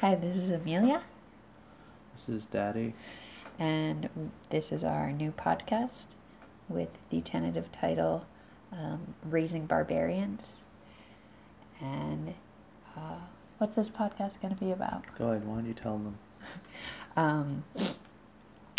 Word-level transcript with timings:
Hi, 0.00 0.14
this 0.14 0.36
is 0.36 0.50
Amelia, 0.50 1.02
This 2.14 2.28
is 2.28 2.46
Daddy. 2.46 2.94
and 3.58 4.08
this 4.50 4.70
is 4.72 4.84
our 4.84 5.10
new 5.12 5.32
podcast 5.32 6.06
with 6.68 6.88
the 7.10 7.20
tentative 7.20 7.70
title 7.72 8.24
um, 8.72 9.14
Raising 9.24 9.66
Barbarians. 9.66 10.42
And 11.80 12.34
uh, 12.96 13.16
what's 13.58 13.74
this 13.76 13.88
podcast 13.88 14.40
going 14.40 14.54
to 14.54 14.60
be 14.60 14.70
about? 14.72 15.04
Go 15.18 15.30
ahead, 15.30 15.46
why 15.46 15.56
don't 15.56 15.66
you 15.66 15.74
tell 15.74 15.98
them? 15.98 16.16
Um, 17.16 17.64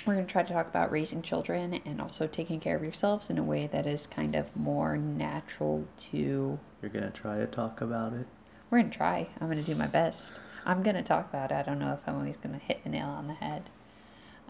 we're 0.05 0.13
going 0.13 0.25
to 0.25 0.31
try 0.31 0.43
to 0.43 0.53
talk 0.53 0.67
about 0.69 0.91
raising 0.91 1.21
children 1.21 1.81
and 1.85 1.99
also 1.99 2.25
taking 2.25 2.61
care 2.61 2.77
of 2.77 2.81
yourselves 2.83 3.29
in 3.29 3.37
a 3.37 3.43
way 3.43 3.67
that 3.73 3.85
is 3.85 4.07
kind 4.07 4.33
of 4.35 4.45
more 4.55 4.95
natural 4.95 5.83
to. 6.11 6.57
You're 6.81 6.89
gonna 6.93 7.11
try 7.11 7.37
to 7.39 7.47
talk 7.47 7.81
about 7.81 8.13
it. 8.13 8.25
We're 8.69 8.79
going 8.79 8.91
to 8.91 8.97
try. 8.97 9.27
I'm 9.41 9.47
going 9.47 9.57
to 9.61 9.63
do 9.69 9.75
my 9.75 9.87
best. 9.87 10.39
I'm 10.65 10.83
going 10.83 10.95
to 10.95 11.03
talk 11.03 11.29
about 11.29 11.51
it. 11.51 11.55
I 11.55 11.63
don't 11.63 11.79
know 11.79 11.93
if 11.93 11.99
I'm 12.07 12.15
always 12.15 12.37
going 12.37 12.57
to 12.57 12.65
hit 12.65 12.83
the 12.83 12.89
nail 12.89 13.07
on 13.07 13.27
the 13.27 13.33
head. 13.33 13.63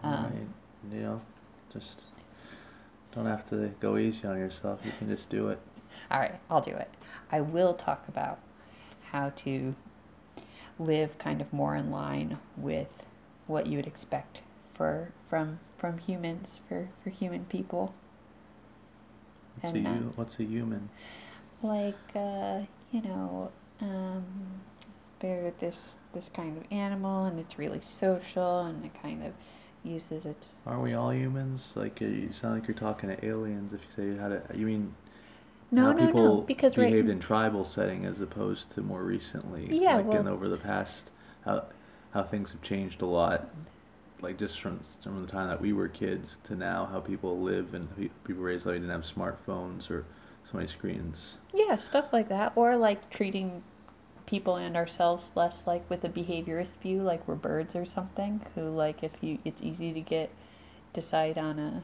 Um, 0.02 0.14
Alright, 0.14 0.48
You 0.92 1.00
know, 1.00 1.22
just 1.72 2.02
don't 3.14 3.26
have 3.26 3.48
to 3.50 3.68
go 3.80 3.96
easy 3.96 4.26
on 4.26 4.38
yourself. 4.38 4.80
You 4.84 4.92
can 4.98 5.08
just 5.08 5.28
do 5.28 5.48
it. 5.48 5.58
All 6.10 6.18
right, 6.20 6.38
I'll 6.48 6.60
do 6.60 6.72
it. 6.72 6.90
I 7.30 7.40
will 7.40 7.74
talk 7.74 8.08
about 8.08 8.38
how 9.10 9.30
to 9.36 9.74
live 10.78 11.18
kind 11.18 11.40
of 11.40 11.52
more 11.52 11.76
in 11.76 11.90
line 11.90 12.38
with 12.56 13.06
what 13.46 13.66
you 13.66 13.76
would 13.76 13.86
expect 13.86 14.40
for 14.74 15.12
from 15.28 15.58
from 15.76 15.98
humans 15.98 16.60
for 16.68 16.88
for 17.02 17.10
human 17.10 17.44
people. 17.46 17.94
What's 19.60 19.74
a 19.74 19.78
And, 19.78 19.86
uh, 19.86 19.90
you? 19.90 20.12
What's 20.16 20.38
a 20.40 20.44
human? 20.44 20.88
Like 21.62 21.98
uh, 22.14 22.60
you 22.92 23.02
know, 23.02 23.50
um, 23.80 24.24
they're 25.20 25.52
this 25.60 25.94
this 26.12 26.28
kind 26.34 26.56
of 26.56 26.64
animal 26.72 27.24
and 27.26 27.38
it's 27.38 27.58
really 27.58 27.80
social 27.80 28.60
and 28.62 28.84
it 28.84 28.92
kind 29.00 29.24
of 29.24 29.32
uses 29.84 30.26
its 30.26 30.48
Aren't 30.66 30.82
we 30.82 30.94
all 30.94 31.12
humans? 31.12 31.72
Like 31.74 32.00
uh, 32.02 32.06
you 32.06 32.32
sound 32.32 32.54
like 32.54 32.68
you're 32.68 32.76
talking 32.76 33.08
to 33.10 33.24
aliens. 33.24 33.72
If 33.72 33.80
you 33.80 33.88
say 33.96 34.08
you 34.08 34.18
had 34.18 34.32
a, 34.32 34.42
you 34.54 34.66
mean 34.66 34.94
no 35.70 35.84
how 35.86 35.92
no 35.92 36.06
people 36.06 36.36
no 36.36 36.40
because 36.42 36.76
right 36.76 36.90
behaved 36.90 37.08
in 37.08 37.18
tribal 37.20 37.64
setting 37.64 38.04
as 38.04 38.20
opposed 38.20 38.70
to 38.70 38.82
more 38.82 39.02
recently. 39.02 39.68
Yeah, 39.70 39.96
like 39.96 40.06
in 40.06 40.24
well- 40.24 40.28
over 40.28 40.48
the 40.48 40.56
past, 40.56 41.10
how 41.44 41.64
how 42.12 42.22
things 42.24 42.50
have 42.52 42.62
changed 42.62 43.02
a 43.02 43.06
lot. 43.06 43.48
Like 44.20 44.38
just 44.38 44.60
from 44.60 44.80
from 45.02 45.24
the 45.24 45.30
time 45.30 45.48
that 45.48 45.60
we 45.60 45.72
were 45.72 45.88
kids 45.88 46.38
to 46.44 46.56
now, 46.56 46.86
how 46.86 47.00
people 47.00 47.40
live 47.40 47.72
and 47.74 47.88
people 48.24 48.42
raised 48.42 48.66
like 48.66 48.74
didn't 48.76 48.90
have 48.90 49.02
smartphones 49.04 49.90
or 49.90 50.04
so 50.44 50.56
many 50.58 50.68
screens. 50.68 51.38
Yeah, 51.54 51.78
stuff 51.78 52.12
like 52.12 52.28
that. 52.28 52.52
Or 52.56 52.76
like 52.76 53.08
treating 53.10 53.62
people 54.30 54.54
and 54.54 54.76
ourselves 54.76 55.32
less 55.34 55.66
like 55.66 55.90
with 55.90 56.04
a 56.04 56.08
behaviorist 56.08 56.70
view, 56.80 57.02
like 57.02 57.26
we're 57.26 57.34
birds 57.34 57.74
or 57.74 57.84
something, 57.84 58.40
who 58.54 58.70
like 58.70 59.02
if 59.02 59.10
you 59.20 59.38
it's 59.44 59.60
easy 59.60 59.92
to 59.92 60.00
get 60.00 60.30
decide 60.92 61.36
on 61.36 61.58
a 61.58 61.82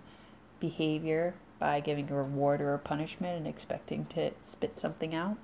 behavior 0.60 1.34
by 1.58 1.80
giving 1.80 2.08
a 2.08 2.14
reward 2.14 2.60
or 2.60 2.72
a 2.72 2.78
punishment 2.78 3.36
and 3.36 3.48
expecting 3.48 4.06
to 4.06 4.30
spit 4.46 4.78
something 4.78 5.12
out. 5.12 5.36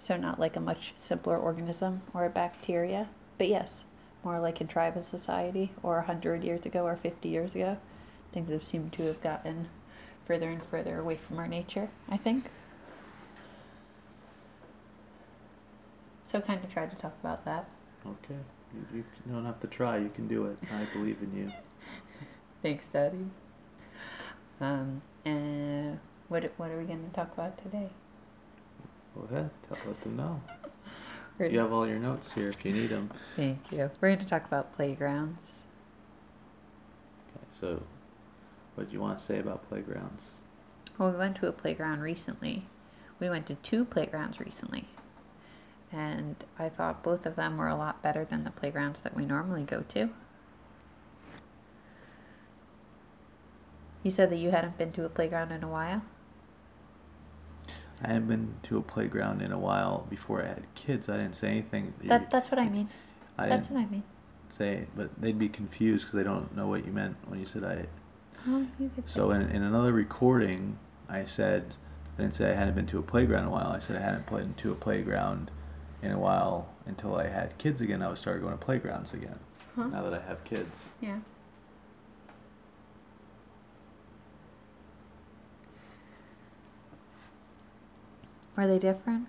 So 0.00 0.16
not 0.16 0.40
like 0.40 0.56
a 0.56 0.60
much 0.60 0.94
simpler 0.96 1.38
organism 1.38 2.02
or 2.12 2.24
a 2.24 2.30
bacteria, 2.30 3.08
but 3.38 3.48
yes, 3.48 3.84
more 4.24 4.40
like 4.40 4.60
in 4.60 4.66
tribal 4.66 5.04
society 5.04 5.70
or 5.84 5.98
a 5.98 6.06
hundred 6.06 6.42
years 6.42 6.66
ago 6.66 6.84
or 6.84 6.96
fifty 6.96 7.28
years 7.28 7.54
ago. 7.54 7.76
Things 8.32 8.50
have 8.50 8.64
seemed 8.64 8.92
to 8.94 9.04
have 9.04 9.22
gotten 9.22 9.68
further 10.26 10.50
and 10.50 10.62
further 10.64 10.98
away 10.98 11.16
from 11.16 11.38
our 11.38 11.46
nature, 11.46 11.88
I 12.08 12.16
think. 12.16 12.46
So 16.34 16.40
kind 16.40 16.64
of 16.64 16.72
tried 16.72 16.90
to 16.90 16.96
talk 16.96 17.14
about 17.20 17.44
that. 17.44 17.68
Okay, 18.04 18.34
you, 18.92 19.04
you 19.24 19.32
don't 19.32 19.46
have 19.46 19.60
to 19.60 19.68
try. 19.68 19.98
You 19.98 20.10
can 20.12 20.26
do 20.26 20.46
it. 20.46 20.58
I 20.68 20.84
believe 20.92 21.18
in 21.22 21.32
you. 21.38 21.52
Thanks, 22.60 22.86
Daddy. 22.92 23.24
Um, 24.60 25.00
and 25.24 26.00
what 26.26 26.42
what 26.56 26.72
are 26.72 26.76
we 26.76 26.86
going 26.86 27.08
to 27.08 27.14
talk 27.14 27.32
about 27.34 27.56
today? 27.62 27.88
Go 29.14 29.28
ahead. 29.30 29.50
Tell, 29.68 29.78
let 29.86 30.02
them 30.02 30.16
know. 30.16 30.42
We're 31.38 31.46
You 31.50 31.60
have 31.60 31.72
all 31.72 31.86
your 31.86 32.00
notes 32.00 32.32
here 32.32 32.48
if 32.48 32.64
you 32.64 32.72
need 32.72 32.90
them. 32.90 33.12
Thank 33.36 33.60
you. 33.70 33.88
We're 34.00 34.08
going 34.08 34.18
to 34.18 34.26
talk 34.26 34.44
about 34.44 34.74
playgrounds. 34.74 35.38
Okay, 37.30 37.46
so, 37.60 37.80
what 38.74 38.88
do 38.88 38.92
you 38.92 39.00
want 39.00 39.20
to 39.20 39.24
say 39.24 39.38
about 39.38 39.68
playgrounds? 39.68 40.30
Well, 40.98 41.12
we 41.12 41.16
went 41.16 41.36
to 41.36 41.46
a 41.46 41.52
playground 41.52 42.00
recently. 42.00 42.66
We 43.20 43.30
went 43.30 43.46
to 43.46 43.54
two 43.54 43.84
playgrounds 43.84 44.40
recently. 44.40 44.88
And 45.94 46.34
I 46.58 46.68
thought 46.68 47.04
both 47.04 47.24
of 47.24 47.36
them 47.36 47.56
were 47.56 47.68
a 47.68 47.76
lot 47.76 48.02
better 48.02 48.24
than 48.24 48.42
the 48.42 48.50
playgrounds 48.50 48.98
that 49.00 49.14
we 49.14 49.24
normally 49.24 49.62
go 49.62 49.84
to. 49.90 50.10
You 54.02 54.10
said 54.10 54.28
that 54.30 54.38
you 54.38 54.50
hadn't 54.50 54.76
been 54.76 54.90
to 54.92 55.04
a 55.04 55.08
playground 55.08 55.52
in 55.52 55.62
a 55.62 55.68
while? 55.68 56.02
I 58.02 58.08
hadn't 58.08 58.26
been 58.26 58.54
to 58.64 58.76
a 58.76 58.82
playground 58.82 59.40
in 59.40 59.52
a 59.52 59.58
while 59.58 60.06
before 60.10 60.42
I 60.42 60.48
had 60.48 60.66
kids. 60.74 61.08
I 61.08 61.16
didn't 61.16 61.36
say 61.36 61.48
anything. 61.48 61.94
That, 62.02 62.28
that's 62.28 62.50
what 62.50 62.58
I 62.58 62.68
mean. 62.68 62.88
I 63.38 63.48
That's 63.48 63.70
what 63.70 63.78
I 63.78 63.86
mean. 63.86 64.02
say, 64.50 64.86
but 64.96 65.10
they'd 65.20 65.38
be 65.38 65.48
confused 65.48 66.06
because 66.06 66.18
they 66.18 66.24
don't 66.24 66.54
know 66.56 66.66
what 66.66 66.84
you 66.84 66.92
meant 66.92 67.16
when 67.28 67.38
you 67.38 67.46
said 67.46 67.62
I. 67.62 67.86
Oh, 68.48 68.66
you 68.80 68.90
could 68.94 69.08
So 69.08 69.30
in, 69.30 69.42
in 69.42 69.62
another 69.62 69.92
recording, 69.92 70.76
I 71.08 71.24
said 71.24 71.72
I 72.18 72.22
didn't 72.22 72.34
say 72.34 72.50
I 72.50 72.54
hadn't 72.54 72.74
been 72.74 72.86
to 72.88 72.98
a 72.98 73.02
playground 73.02 73.44
in 73.44 73.48
a 73.48 73.52
while. 73.52 73.68
I 73.68 73.78
said 73.78 73.96
I 73.96 74.00
hadn't 74.00 74.28
been 74.28 74.54
to 74.54 74.72
a 74.72 74.74
playground 74.74 75.50
in 76.04 76.12
a 76.12 76.18
while 76.18 76.68
until 76.86 77.16
I 77.16 77.26
had 77.26 77.56
kids 77.58 77.80
again. 77.80 78.02
I 78.02 78.08
would 78.08 78.18
start 78.18 78.40
going 78.42 78.56
to 78.56 78.62
playgrounds 78.62 79.14
again. 79.14 79.38
Huh? 79.74 79.86
Now 79.86 80.02
that 80.02 80.14
I 80.14 80.20
have 80.26 80.44
kids. 80.44 80.90
Yeah. 81.00 81.18
Were 88.56 88.66
they 88.66 88.78
different? 88.78 89.26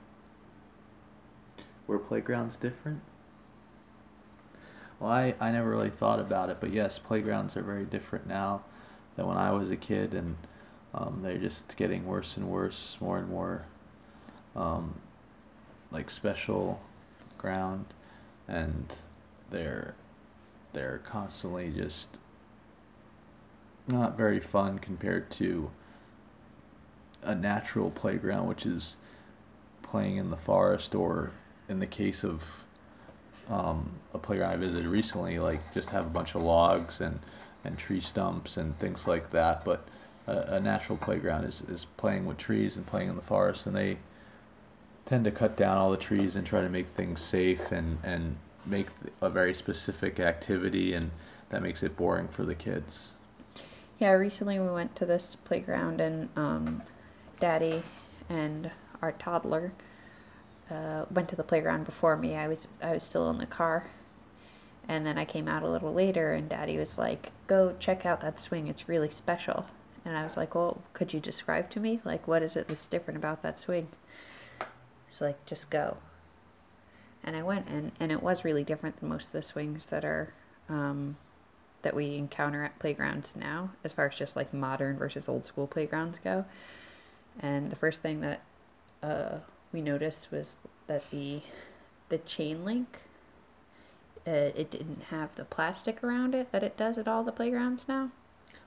Were 1.88 1.98
playgrounds 1.98 2.58
different? 2.58 3.02
Well, 5.00 5.12
I, 5.12 5.34
I 5.40 5.52
never 5.52 5.70
really 5.70 5.90
thought 5.90 6.20
about 6.20 6.50
it, 6.50 6.58
but 6.60 6.72
yes, 6.72 7.00
playgrounds 7.00 7.58
are 7.58 7.64
very 7.64 7.86
different 7.86 8.28
now 8.28 8.64
than 9.16 9.26
when 9.26 9.38
I 9.38 9.52
was 9.52 9.72
a 9.72 9.76
kid, 9.76 10.14
and 10.14 10.36
um, 10.94 11.22
they're 11.24 11.38
just 11.38 11.76
getting 11.76 12.06
worse 12.06 12.38
and 12.38 12.48
worse, 12.48 12.98
more 13.02 13.18
and 13.18 13.30
more 13.30 13.66
um, 14.56 14.94
like 15.92 16.10
special 16.10 16.80
ground, 17.38 17.86
and 18.48 18.94
they're 19.52 19.96
they're 20.74 21.02
constantly 21.06 21.72
just 21.72 22.10
not 23.88 24.18
very 24.18 24.40
fun 24.40 24.80
compared 24.80 25.30
to 25.32 25.70
a 27.24 27.36
natural 27.36 27.92
playground, 27.92 28.48
which 28.48 28.66
is 28.66 28.96
playing 29.84 30.18
in 30.18 30.30
the 30.30 30.38
forest 30.38 30.96
or 30.96 31.32
in 31.70 31.80
the 31.80 31.88
case 31.88 32.24
of 32.24 32.44
um, 33.50 33.90
a 34.14 34.18
playground 34.18 34.52
I 34.52 34.58
visited 34.58 34.88
recently, 34.88 35.40
like 35.40 35.74
just 35.74 35.90
have 35.92 36.06
a 36.06 36.10
bunch 36.10 36.36
of 36.36 36.42
logs 36.42 37.00
and, 37.00 37.20
and 37.64 37.78
tree 37.78 38.02
stumps 38.02 38.58
and 38.58 38.78
things 38.80 39.08
like 39.08 39.32
that. 39.32 39.64
But 39.64 39.88
a, 40.28 40.56
a 40.56 40.60
natural 40.60 40.98
playground 40.98 41.46
is, 41.46 41.62
is 41.70 41.86
playing 41.98 42.26
with 42.26 42.38
trees 42.38 42.76
and 42.76 42.86
playing 42.86 43.10
in 43.10 43.16
the 43.16 43.22
forest, 43.22 43.66
and 43.66 43.76
they 43.76 43.98
tend 45.06 45.24
to 45.26 45.32
cut 45.32 45.56
down 45.56 45.78
all 45.78 45.92
the 45.92 45.98
trees 45.98 46.36
and 46.36 46.46
try 46.46 46.62
to 46.62 46.70
make 46.70 46.88
things 46.88 47.22
safe 47.22 47.72
and, 47.72 47.98
and 48.04 48.36
make 48.66 48.88
a 49.22 49.30
very 49.30 49.54
specific 49.54 50.20
activity, 50.20 50.94
and 50.94 51.12
that 51.50 51.62
makes 51.62 51.84
it 51.84 51.96
boring 51.96 52.28
for 52.28 52.44
the 52.44 52.56
kids. 52.56 53.00
Yeah, 54.00 54.12
recently 54.12 54.60
we 54.60 54.68
went 54.68 54.96
to 54.98 55.06
this 55.06 55.38
playground 55.46 56.02
and 56.02 56.30
um, 56.36 56.82
Daddy 57.40 57.84
and 58.30 58.70
our 59.02 59.14
toddler 59.14 59.72
uh, 60.70 61.06
went 61.12 61.30
to 61.30 61.36
the 61.36 61.44
playground 61.44 61.86
before 61.86 62.18
me. 62.18 62.36
I 62.36 62.48
was 62.48 62.68
I 62.82 62.92
was 62.94 63.04
still 63.04 63.30
in 63.30 63.38
the 63.38 63.46
car, 63.46 63.86
and 64.88 65.06
then 65.06 65.18
I 65.18 65.26
came 65.26 65.48
out 65.48 65.64
a 65.64 65.70
little 65.70 65.94
later, 65.94 66.34
and 66.34 66.50
Daddy 66.50 66.78
was 66.78 66.98
like, 66.98 67.32
"Go 67.48 67.76
check 67.80 68.06
out 68.06 68.22
that 68.22 68.40
swing. 68.40 68.68
It's 68.68 68.90
really 68.90 69.10
special." 69.10 69.66
And 70.04 70.18
I 70.18 70.24
was 70.24 70.38
like, 70.38 70.56
"Well, 70.56 70.82
could 70.94 71.14
you 71.14 71.20
describe 71.20 71.70
to 71.72 71.80
me 71.80 72.02
like 72.04 72.28
what 72.28 72.42
is 72.42 72.56
it 72.56 72.68
that's 72.68 72.88
different 72.88 73.18
about 73.18 73.44
that 73.44 73.60
swing?" 73.60 73.88
So 75.18 75.26
like, 75.26 75.46
just 75.46 75.70
go. 75.70 75.98
And 77.24 77.36
I 77.36 77.44
went, 77.44 77.68
and 77.68 77.92
and 78.00 78.12
it 78.12 78.22
was 78.22 78.44
really 78.44 78.64
different 78.64 79.00
than 79.00 79.10
most 79.10 79.28
of 79.28 79.32
the 79.32 79.44
swings 79.44 79.86
that 79.88 80.06
are. 80.06 80.34
Um, 80.70 81.16
that 81.86 81.96
we 81.96 82.16
encounter 82.16 82.64
at 82.64 82.80
playgrounds 82.80 83.36
now, 83.36 83.70
as 83.84 83.94
far 83.94 84.08
as 84.08 84.16
just 84.16 84.36
like 84.36 84.52
modern 84.52 84.98
versus 84.98 85.30
old 85.30 85.46
school 85.46 85.68
playgrounds 85.68 86.18
go. 86.18 86.44
And 87.42 87.72
the 87.72 87.76
first 87.76 88.02
thing 88.02 88.22
that 88.22 88.42
uh, 89.04 89.38
we 89.72 89.82
noticed 89.82 90.32
was 90.32 90.58
that 90.88 91.10
the 91.12 91.42
the 92.10 92.18
chain 92.20 92.66
link 92.66 93.02
uh, 94.28 94.32
it 94.56 94.72
didn't 94.72 95.04
have 95.10 95.36
the 95.36 95.46
plastic 95.46 96.04
around 96.04 96.34
it 96.34 96.52
that 96.52 96.64
it 96.64 96.76
does 96.76 96.98
at 96.98 97.08
all 97.08 97.24
the 97.24 97.32
playgrounds 97.32 97.88
now. 97.88 98.10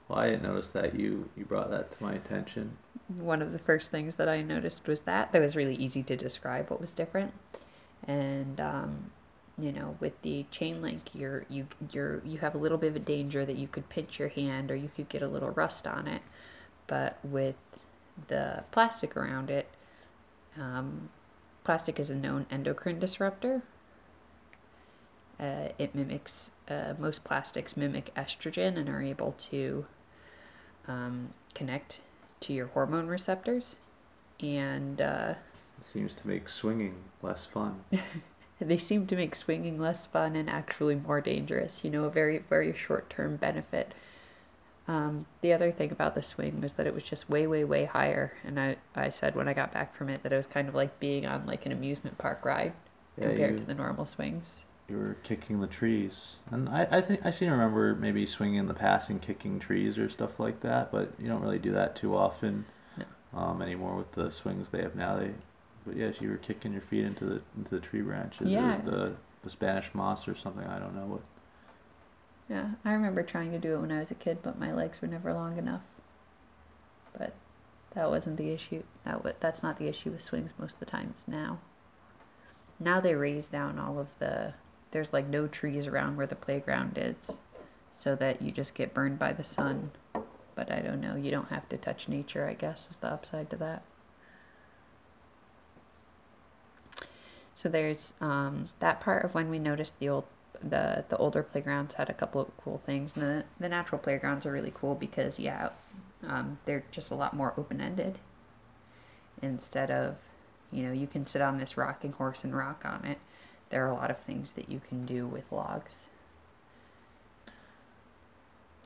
Well, 0.06 0.20
I 0.20 0.30
didn't 0.30 0.44
notice 0.44 0.70
that. 0.70 0.98
You 0.98 1.28
you 1.36 1.44
brought 1.44 1.70
that 1.70 1.90
to 1.90 2.02
my 2.02 2.14
attention. 2.14 2.76
One 3.16 3.40
of 3.40 3.52
the 3.52 3.58
first 3.58 3.90
things 3.90 4.16
that 4.16 4.28
I 4.28 4.42
noticed 4.42 4.86
was 4.86 5.00
that 5.00 5.32
that 5.32 5.40
was 5.40 5.56
really 5.56 5.76
easy 5.76 6.02
to 6.04 6.16
describe 6.16 6.70
what 6.70 6.80
was 6.80 6.92
different, 6.92 7.32
and 8.06 8.60
um, 8.60 9.10
you 9.58 9.72
know, 9.72 9.96
with 9.98 10.20
the 10.22 10.44
chain 10.50 10.80
link, 10.80 11.14
you're 11.14 11.44
you 11.48 11.66
you're 11.90 12.22
you 12.24 12.38
have 12.38 12.54
a 12.54 12.58
little 12.58 12.78
bit 12.78 12.88
of 12.88 12.96
a 12.96 13.00
danger 13.00 13.44
that 13.44 13.56
you 13.56 13.66
could 13.66 13.88
pinch 13.88 14.18
your 14.18 14.28
hand 14.28 14.70
or 14.70 14.76
you 14.76 14.90
could 14.94 15.08
get 15.08 15.22
a 15.22 15.28
little 15.28 15.50
rust 15.50 15.86
on 15.86 16.06
it. 16.06 16.22
But 16.86 17.18
with 17.24 17.56
the 18.28 18.62
plastic 18.70 19.16
around 19.16 19.50
it, 19.50 19.68
um, 20.58 21.08
plastic 21.64 21.98
is 21.98 22.10
a 22.10 22.14
known 22.14 22.46
endocrine 22.50 22.98
disruptor. 22.98 23.62
Uh, 25.40 25.68
it 25.78 25.94
mimics 25.94 26.50
uh, 26.68 26.94
most 26.98 27.24
plastics 27.24 27.76
mimic 27.76 28.12
estrogen 28.14 28.76
and 28.76 28.88
are 28.88 29.02
able 29.02 29.32
to 29.38 29.86
um, 30.86 31.30
connect 31.54 32.00
to 32.40 32.52
your 32.52 32.66
hormone 32.68 33.06
receptors, 33.06 33.76
and 34.40 35.00
uh, 35.00 35.34
It 35.80 35.86
seems 35.86 36.14
to 36.16 36.26
make 36.28 36.48
swinging 36.48 36.94
less 37.22 37.44
fun. 37.44 37.80
they 38.60 38.78
seem 38.78 39.06
to 39.06 39.16
make 39.16 39.34
swinging 39.34 39.78
less 39.80 40.06
fun 40.06 40.36
and 40.36 40.48
actually 40.50 40.94
more 40.94 41.20
dangerous. 41.20 41.84
You 41.84 41.90
know, 41.90 42.04
a 42.04 42.10
very 42.10 42.38
very 42.38 42.74
short 42.74 43.10
term 43.10 43.36
benefit. 43.36 43.92
Um, 44.86 45.26
the 45.42 45.52
other 45.52 45.70
thing 45.70 45.92
about 45.92 46.14
the 46.14 46.22
swing 46.22 46.62
was 46.62 46.72
that 46.74 46.86
it 46.86 46.94
was 46.94 47.02
just 47.02 47.28
way 47.28 47.46
way 47.46 47.64
way 47.64 47.84
higher, 47.84 48.32
and 48.44 48.58
I 48.58 48.76
I 48.94 49.10
said 49.10 49.34
when 49.36 49.46
I 49.48 49.52
got 49.54 49.72
back 49.72 49.94
from 49.94 50.08
it 50.08 50.22
that 50.22 50.32
it 50.32 50.36
was 50.36 50.46
kind 50.46 50.68
of 50.68 50.74
like 50.74 50.98
being 50.98 51.26
on 51.26 51.44
like 51.46 51.66
an 51.66 51.72
amusement 51.72 52.16
park 52.18 52.44
ride 52.44 52.72
Yeah, 53.18 53.28
compared 53.28 53.52
you- 53.54 53.58
to 53.58 53.64
the 53.64 53.74
normal 53.74 54.06
swings. 54.06 54.60
You 54.88 54.96
were 54.96 55.16
kicking 55.22 55.60
the 55.60 55.66
trees, 55.66 56.38
and 56.50 56.66
I, 56.66 56.88
I 56.90 57.00
think 57.02 57.20
I 57.24 57.30
seem 57.30 57.48
to 57.48 57.52
remember 57.52 57.94
maybe 57.94 58.24
swinging 58.24 58.56
in 58.56 58.68
the 58.68 58.74
past 58.74 59.10
and 59.10 59.20
kicking 59.20 59.58
trees 59.58 59.98
or 59.98 60.08
stuff 60.08 60.40
like 60.40 60.60
that. 60.60 60.90
But 60.90 61.12
you 61.18 61.28
don't 61.28 61.42
really 61.42 61.58
do 61.58 61.72
that 61.72 61.94
too 61.94 62.16
often 62.16 62.64
No. 62.96 63.04
um, 63.38 63.60
anymore 63.60 63.96
with 63.96 64.12
the 64.12 64.30
swings 64.30 64.70
they 64.70 64.80
have 64.80 64.96
now. 64.96 65.18
They, 65.18 65.32
but 65.84 65.94
yes, 65.96 66.22
you 66.22 66.30
were 66.30 66.38
kicking 66.38 66.72
your 66.72 66.80
feet 66.80 67.04
into 67.04 67.26
the 67.26 67.42
into 67.56 67.70
the 67.70 67.80
tree 67.80 68.00
branches 68.00 68.48
Yeah. 68.48 68.78
or 68.78 68.90
the 68.90 69.16
the 69.42 69.50
Spanish 69.50 69.90
moss 69.92 70.26
or 70.26 70.34
something. 70.34 70.64
I 70.66 70.78
don't 70.78 70.94
know 70.94 71.04
what. 71.06 71.20
Yeah, 72.48 72.70
I 72.82 72.92
remember 72.94 73.22
trying 73.22 73.52
to 73.52 73.58
do 73.58 73.74
it 73.74 73.80
when 73.80 73.92
I 73.92 74.00
was 74.00 74.10
a 74.10 74.14
kid, 74.14 74.38
but 74.42 74.58
my 74.58 74.72
legs 74.72 75.02
were 75.02 75.08
never 75.08 75.34
long 75.34 75.58
enough. 75.58 75.82
But 77.16 77.34
that 77.94 78.08
wasn't 78.08 78.38
the 78.38 78.52
issue. 78.52 78.82
That 79.04 79.22
wa 79.22 79.32
that's 79.38 79.62
not 79.62 79.78
the 79.78 79.86
issue 79.88 80.10
with 80.12 80.22
swings 80.22 80.54
most 80.58 80.74
of 80.74 80.80
the 80.80 80.86
times 80.86 81.16
now. 81.26 81.58
Now 82.80 83.00
they 83.02 83.14
raze 83.14 83.48
down 83.48 83.78
all 83.78 83.98
of 83.98 84.08
the 84.18 84.54
there's 84.90 85.12
like 85.12 85.26
no 85.26 85.46
trees 85.46 85.86
around 85.86 86.16
where 86.16 86.26
the 86.26 86.34
playground 86.34 86.96
is 86.96 87.16
so 87.96 88.14
that 88.14 88.40
you 88.40 88.50
just 88.52 88.74
get 88.74 88.94
burned 88.94 89.18
by 89.18 89.32
the 89.32 89.44
sun. 89.44 89.90
But 90.54 90.72
I 90.72 90.80
don't 90.80 91.00
know, 91.00 91.16
you 91.16 91.30
don't 91.30 91.48
have 91.50 91.68
to 91.68 91.76
touch 91.76 92.08
nature, 92.08 92.48
I 92.48 92.54
guess 92.54 92.88
is 92.90 92.96
the 92.96 93.08
upside 93.08 93.50
to 93.50 93.56
that. 93.56 93.82
So 97.54 97.68
there's 97.68 98.12
um, 98.20 98.68
that 98.78 99.00
part 99.00 99.24
of 99.24 99.34
when 99.34 99.50
we 99.50 99.58
noticed 99.58 99.98
the 99.98 100.08
old 100.08 100.24
the 100.62 101.04
the 101.08 101.16
older 101.16 101.42
playgrounds 101.42 101.94
had 101.94 102.08
a 102.08 102.14
couple 102.14 102.40
of 102.40 102.56
cool 102.56 102.80
things, 102.86 103.14
and 103.16 103.24
the 103.24 103.44
the 103.58 103.68
natural 103.68 103.98
playgrounds 103.98 104.46
are 104.46 104.52
really 104.52 104.72
cool 104.74 104.94
because 104.94 105.38
yeah, 105.38 105.70
um, 106.26 106.58
they're 106.64 106.84
just 106.92 107.10
a 107.10 107.14
lot 107.14 107.34
more 107.34 107.54
open 107.56 107.80
ended. 107.80 108.18
Instead 109.42 109.90
of, 109.90 110.16
you 110.72 110.84
know, 110.84 110.92
you 110.92 111.06
can 111.06 111.26
sit 111.26 111.42
on 111.42 111.58
this 111.58 111.76
rocking 111.76 112.12
horse 112.12 112.44
and 112.44 112.56
rock 112.56 112.82
on 112.84 113.04
it. 113.04 113.18
There 113.70 113.84
are 113.86 113.90
a 113.90 113.94
lot 113.94 114.10
of 114.10 114.18
things 114.18 114.52
that 114.52 114.68
you 114.68 114.80
can 114.88 115.04
do 115.04 115.26
with 115.26 115.44
logs. 115.50 115.94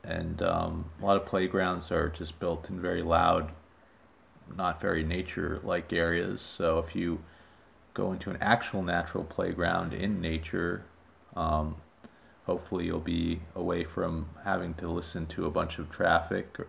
And 0.03 0.41
um, 0.41 0.85
a 1.01 1.05
lot 1.05 1.15
of 1.15 1.25
playgrounds 1.25 1.89
are 1.91 2.09
just 2.09 2.37
built 2.39 2.69
in 2.69 2.81
very 2.81 3.01
loud, 3.01 3.51
not 4.57 4.81
very 4.81 5.03
nature-like 5.03 5.93
areas. 5.93 6.41
So 6.41 6.79
if 6.79 6.95
you 6.95 7.19
go 7.93 8.11
into 8.11 8.29
an 8.29 8.37
actual 8.41 8.83
natural 8.83 9.23
playground 9.23 9.93
in 9.93 10.19
nature, 10.19 10.83
um, 11.35 11.77
hopefully 12.45 12.85
you'll 12.85 12.99
be 12.99 13.39
away 13.55 13.85
from 13.85 14.27
having 14.43 14.73
to 14.75 14.89
listen 14.89 15.25
to 15.27 15.45
a 15.45 15.49
bunch 15.49 15.79
of 15.79 15.89
traffic. 15.89 16.59
Or, 16.59 16.67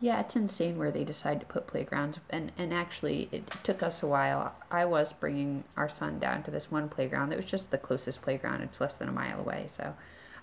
Yeah, 0.00 0.20
it's 0.20 0.36
insane 0.36 0.78
where 0.78 0.92
they 0.92 1.02
decide 1.02 1.40
to 1.40 1.46
put 1.46 1.66
playgrounds. 1.66 2.18
And, 2.30 2.52
and 2.56 2.72
actually, 2.72 3.28
it 3.32 3.50
took 3.64 3.82
us 3.82 4.02
a 4.02 4.06
while. 4.06 4.54
I 4.70 4.84
was 4.84 5.12
bringing 5.12 5.64
our 5.76 5.88
son 5.88 6.20
down 6.20 6.44
to 6.44 6.52
this 6.52 6.70
one 6.70 6.88
playground 6.88 7.30
that 7.30 7.36
was 7.36 7.46
just 7.46 7.70
the 7.70 7.78
closest 7.78 8.22
playground. 8.22 8.62
It's 8.62 8.80
less 8.80 8.94
than 8.94 9.08
a 9.08 9.12
mile 9.12 9.40
away. 9.40 9.66
So 9.66 9.94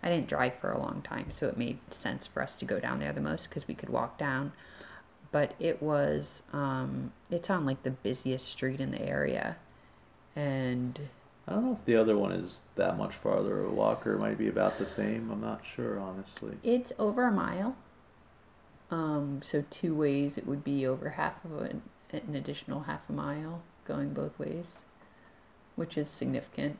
I 0.04 0.10
didn't 0.10 0.28
drive 0.28 0.56
for 0.60 0.72
a 0.72 0.80
long 0.80 1.02
time. 1.04 1.28
So 1.34 1.48
it 1.48 1.57
made 1.57 1.80
sense 1.90 2.28
for 2.28 2.44
us 2.44 2.56
to 2.57 2.66
go 2.66 2.81
down 2.81 3.00
there 3.00 3.13
the 3.13 3.22
most 3.22 3.48
because 3.50 3.66
we 3.66 3.75
could 3.75 3.90
walk 3.90 4.18
down. 4.18 4.52
But 5.31 5.54
it 5.57 5.81
was, 5.81 6.42
um, 6.52 7.13
it's 7.31 7.50
on 7.50 7.66
like 7.66 7.84
the 7.84 7.92
busiest 7.92 8.50
street 8.50 8.81
in 8.81 8.92
the 8.92 9.02
area. 9.02 9.56
And 10.36 11.00
I 11.48 11.54
don't 11.54 11.66
know 11.66 11.78
if 11.80 11.86
the 11.86 11.96
other 11.96 12.18
one 12.18 12.34
is 12.34 12.62
that 12.75 12.98
much 12.98 13.16
farther 13.16 13.63
a 13.63 13.69
walk 13.69 14.06
or 14.06 14.16
it 14.16 14.19
might 14.19 14.38
be 14.38 14.50
about 14.50 14.78
the 14.78 14.88
same. 14.88 15.30
I'm 15.31 15.42
not 15.42 15.62
sure, 15.66 15.98
honestly. 15.98 16.57
It's 16.62 16.92
over 17.00 17.25
a 17.25 17.31
mile. 17.31 17.78
Um, 18.92 19.42
so 19.42 19.64
two 19.70 19.96
ways 19.96 20.38
it 20.38 20.46
would 20.46 20.64
be 20.64 20.86
over 20.86 21.10
half 21.10 21.44
of 21.44 21.62
an, 21.62 21.82
an 22.12 22.36
additional 22.36 22.82
half 22.82 23.02
a 23.10 23.14
mile 23.14 23.62
going 23.88 24.14
both 24.14 24.38
ways, 24.38 24.66
which 25.76 25.98
is 25.98 26.10
significant 26.10 26.78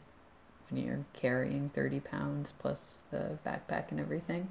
when 0.69 0.84
you're 0.84 1.06
carrying 1.13 1.69
30 1.69 2.00
pounds 2.00 2.54
plus 2.60 2.98
the 3.12 3.38
backpack 3.46 3.92
and 3.92 4.00
everything. 4.00 4.50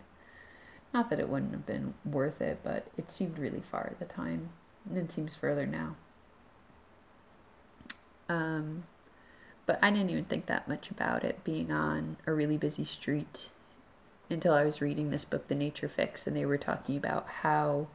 Not 0.93 1.11
that 1.11 1.19
it 1.19 1.29
wouldn't 1.29 1.53
have 1.53 1.67
been 1.67 1.95
worth 2.05 2.41
it, 2.41 2.61
but 2.63 2.87
it 2.97 3.11
seemed 3.11 3.39
really 3.39 3.63
far 3.71 3.89
at 3.91 3.99
the 3.99 4.05
time. 4.05 4.51
And 4.89 4.99
it 4.99 5.11
seems 5.11 5.35
further 5.35 5.67
now. 5.67 5.97
Um, 8.29 8.85
but 9.67 9.79
I 9.83 9.91
didn't 9.91 10.11
even 10.11 10.25
think 10.25 10.47
that 10.47 10.69
much 10.69 10.91
about 10.91 11.25
it 11.25 11.43
being 11.43 11.73
on 11.73 12.17
a 12.27 12.33
really 12.33 12.57
busy 12.57 12.85
street 12.85 13.49
until 14.31 14.53
I 14.55 14.65
was 14.65 14.81
reading 14.81 15.11
this 15.11 15.25
book, 15.25 15.49
The 15.49 15.55
Nature 15.55 15.89
Fix, 15.89 16.27
and 16.27 16.37
they 16.37 16.47
were 16.47 16.59
talking 16.59 16.97
about 16.97 17.27
how 17.43 17.89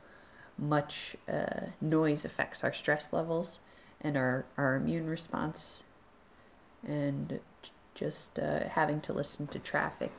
much 0.58 1.16
uh, 1.32 1.68
noise 1.82 2.26
affects 2.26 2.64
our 2.64 2.74
stress 2.74 3.12
levels 3.12 3.60
and 4.02 4.18
our, 4.18 4.46
our 4.58 4.76
immune 4.76 5.08
response, 5.08 5.84
and 6.88 7.40
just 7.96 8.40
uh, 8.40 8.68
having 8.70 9.02
to 9.02 9.14
listen 9.14 9.48
to 9.48 9.60
traffic 9.60 10.12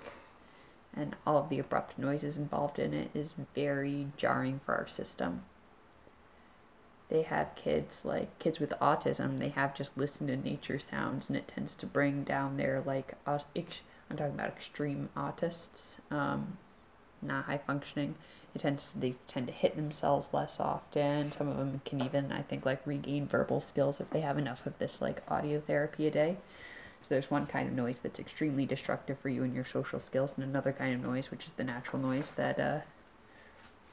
and 0.94 1.14
all 1.26 1.38
of 1.38 1.48
the 1.48 1.58
abrupt 1.58 1.98
noises 1.98 2.36
involved 2.36 2.78
in 2.78 2.92
it 2.92 3.10
is 3.14 3.34
very 3.54 4.08
jarring 4.16 4.60
for 4.64 4.74
our 4.74 4.88
system. 4.88 5.42
They 7.08 7.22
have 7.22 7.54
kids 7.54 8.02
like 8.04 8.38
kids 8.38 8.60
with 8.60 8.70
autism. 8.80 9.38
They 9.38 9.48
have 9.50 9.74
just 9.74 9.96
listen 9.96 10.26
to 10.28 10.36
nature 10.36 10.78
sounds, 10.78 11.28
and 11.28 11.36
it 11.36 11.48
tends 11.48 11.74
to 11.76 11.86
bring 11.86 12.22
down 12.22 12.56
their 12.56 12.82
like 12.84 13.14
I'm 14.10 14.16
talking 14.16 14.34
about 14.34 14.48
extreme 14.48 15.08
autists, 15.16 15.94
um, 16.10 16.58
not 17.22 17.44
high 17.44 17.58
functioning. 17.58 18.16
It 18.54 18.60
tends 18.60 18.92
they 18.98 19.14
tend 19.28 19.46
to 19.46 19.52
hit 19.52 19.76
themselves 19.76 20.30
less 20.32 20.58
often. 20.58 21.30
Some 21.30 21.46
of 21.48 21.56
them 21.56 21.80
can 21.84 22.02
even, 22.02 22.32
I 22.32 22.42
think, 22.42 22.66
like 22.66 22.84
regain 22.84 23.26
verbal 23.26 23.60
skills 23.60 24.00
if 24.00 24.10
they 24.10 24.20
have 24.20 24.36
enough 24.38 24.66
of 24.66 24.76
this 24.78 25.00
like 25.00 25.22
audio 25.28 25.60
therapy 25.60 26.08
a 26.08 26.10
day. 26.10 26.36
So 27.02 27.08
there's 27.10 27.30
one 27.30 27.46
kind 27.46 27.68
of 27.68 27.74
noise 27.74 28.00
that's 28.00 28.18
extremely 28.18 28.66
destructive 28.66 29.18
for 29.20 29.28
you 29.28 29.44
and 29.44 29.54
your 29.54 29.64
social 29.64 30.00
skills, 30.00 30.34
and 30.36 30.44
another 30.44 30.72
kind 30.72 30.94
of 30.94 31.00
noise, 31.00 31.30
which 31.30 31.46
is 31.46 31.52
the 31.52 31.64
natural 31.64 32.02
noise 32.02 32.32
that 32.32 32.58
uh, 32.58 32.80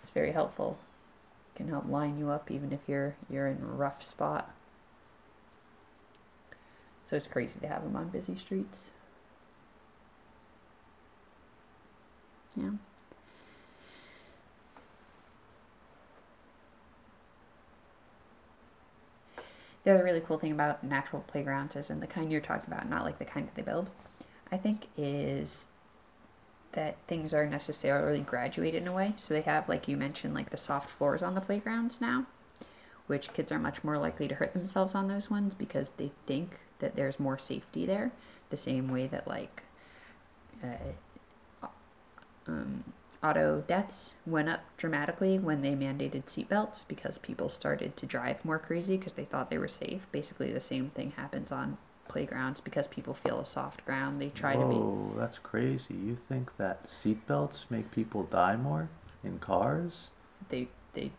is 0.03 0.09
very 0.09 0.31
helpful. 0.31 0.79
Can 1.55 1.69
help 1.69 1.88
line 1.88 2.17
you 2.17 2.29
up 2.29 2.50
even 2.50 2.74
if 2.74 2.79
you're 2.88 3.15
you're 3.29 3.47
in 3.47 3.62
a 3.62 3.65
rough 3.65 4.03
spot. 4.03 4.51
So 7.09 7.15
it's 7.15 7.27
crazy 7.27 7.59
to 7.62 7.67
have 7.67 7.83
them 7.83 7.95
on 7.95 8.09
busy 8.09 8.36
streets. 8.36 8.89
Yeah. 12.57 12.71
The 19.83 19.93
other 19.93 20.03
really 20.03 20.19
cool 20.19 20.37
thing 20.37 20.51
about 20.51 20.83
natural 20.83 21.23
playgrounds 21.27 21.77
is, 21.77 21.89
and 21.89 22.01
the 22.01 22.07
kind 22.07 22.29
you're 22.29 22.41
talking 22.41 22.65
about, 22.67 22.89
not 22.89 23.05
like 23.05 23.19
the 23.19 23.25
kind 23.25 23.47
that 23.47 23.55
they 23.55 23.61
build, 23.61 23.89
I 24.51 24.57
think 24.57 24.87
is 24.97 25.65
that 26.73 26.97
things 27.07 27.33
are 27.33 27.45
necessarily 27.45 28.19
graduated 28.19 28.81
in 28.81 28.87
a 28.87 28.91
way. 28.91 29.13
So 29.15 29.33
they 29.33 29.41
have, 29.41 29.69
like 29.69 29.87
you 29.87 29.95
mentioned, 29.95 30.33
like 30.33 30.49
the 30.49 30.57
soft 30.57 30.89
floors 30.89 31.23
on 31.23 31.35
the 31.35 31.41
playgrounds 31.41 32.01
now, 32.01 32.25
which 33.07 33.31
kids 33.33 33.51
are 33.51 33.59
much 33.59 33.83
more 33.83 33.97
likely 33.97 34.27
to 34.27 34.35
hurt 34.35 34.53
themselves 34.53 34.93
on 34.93 35.07
those 35.07 35.29
ones 35.29 35.53
because 35.53 35.91
they 35.91 36.11
think 36.25 36.59
that 36.79 36.95
there's 36.95 37.19
more 37.19 37.37
safety 37.37 37.85
there. 37.85 38.11
The 38.49 38.57
same 38.57 38.89
way 38.91 39.07
that, 39.07 39.27
like, 39.27 39.63
uh, 40.63 40.91
um, 42.47 42.83
auto 43.23 43.63
deaths 43.67 44.11
went 44.25 44.49
up 44.49 44.61
dramatically 44.77 45.39
when 45.39 45.61
they 45.61 45.73
mandated 45.73 46.25
seatbelts 46.25 46.87
because 46.87 47.17
people 47.17 47.49
started 47.49 47.97
to 47.97 48.05
drive 48.05 48.43
more 48.45 48.59
crazy 48.59 48.97
because 48.97 49.13
they 49.13 49.25
thought 49.25 49.49
they 49.49 49.57
were 49.57 49.67
safe. 49.67 50.07
Basically, 50.11 50.51
the 50.51 50.61
same 50.61 50.89
thing 50.89 51.11
happens 51.11 51.51
on 51.51 51.77
playgrounds 52.07 52.59
because 52.59 52.87
people 52.87 53.13
feel 53.13 53.39
a 53.39 53.45
soft 53.45 53.83
ground. 53.85 54.21
They 54.21 54.29
try 54.29 54.53
to 54.53 54.65
be. 54.65 54.75
Oh, 54.75 55.11
that's 55.17 55.39
crazy. 55.39 55.93
You 55.93 56.17
think 56.29 56.55
that 56.57 56.87
seatbelts 56.87 57.65
make 57.69 57.91
people 57.91 58.23
die 58.23 58.55
more 58.55 58.89
in 59.23 59.39
cars? 59.39 60.09
They 60.49 60.67
they. 60.93 61.11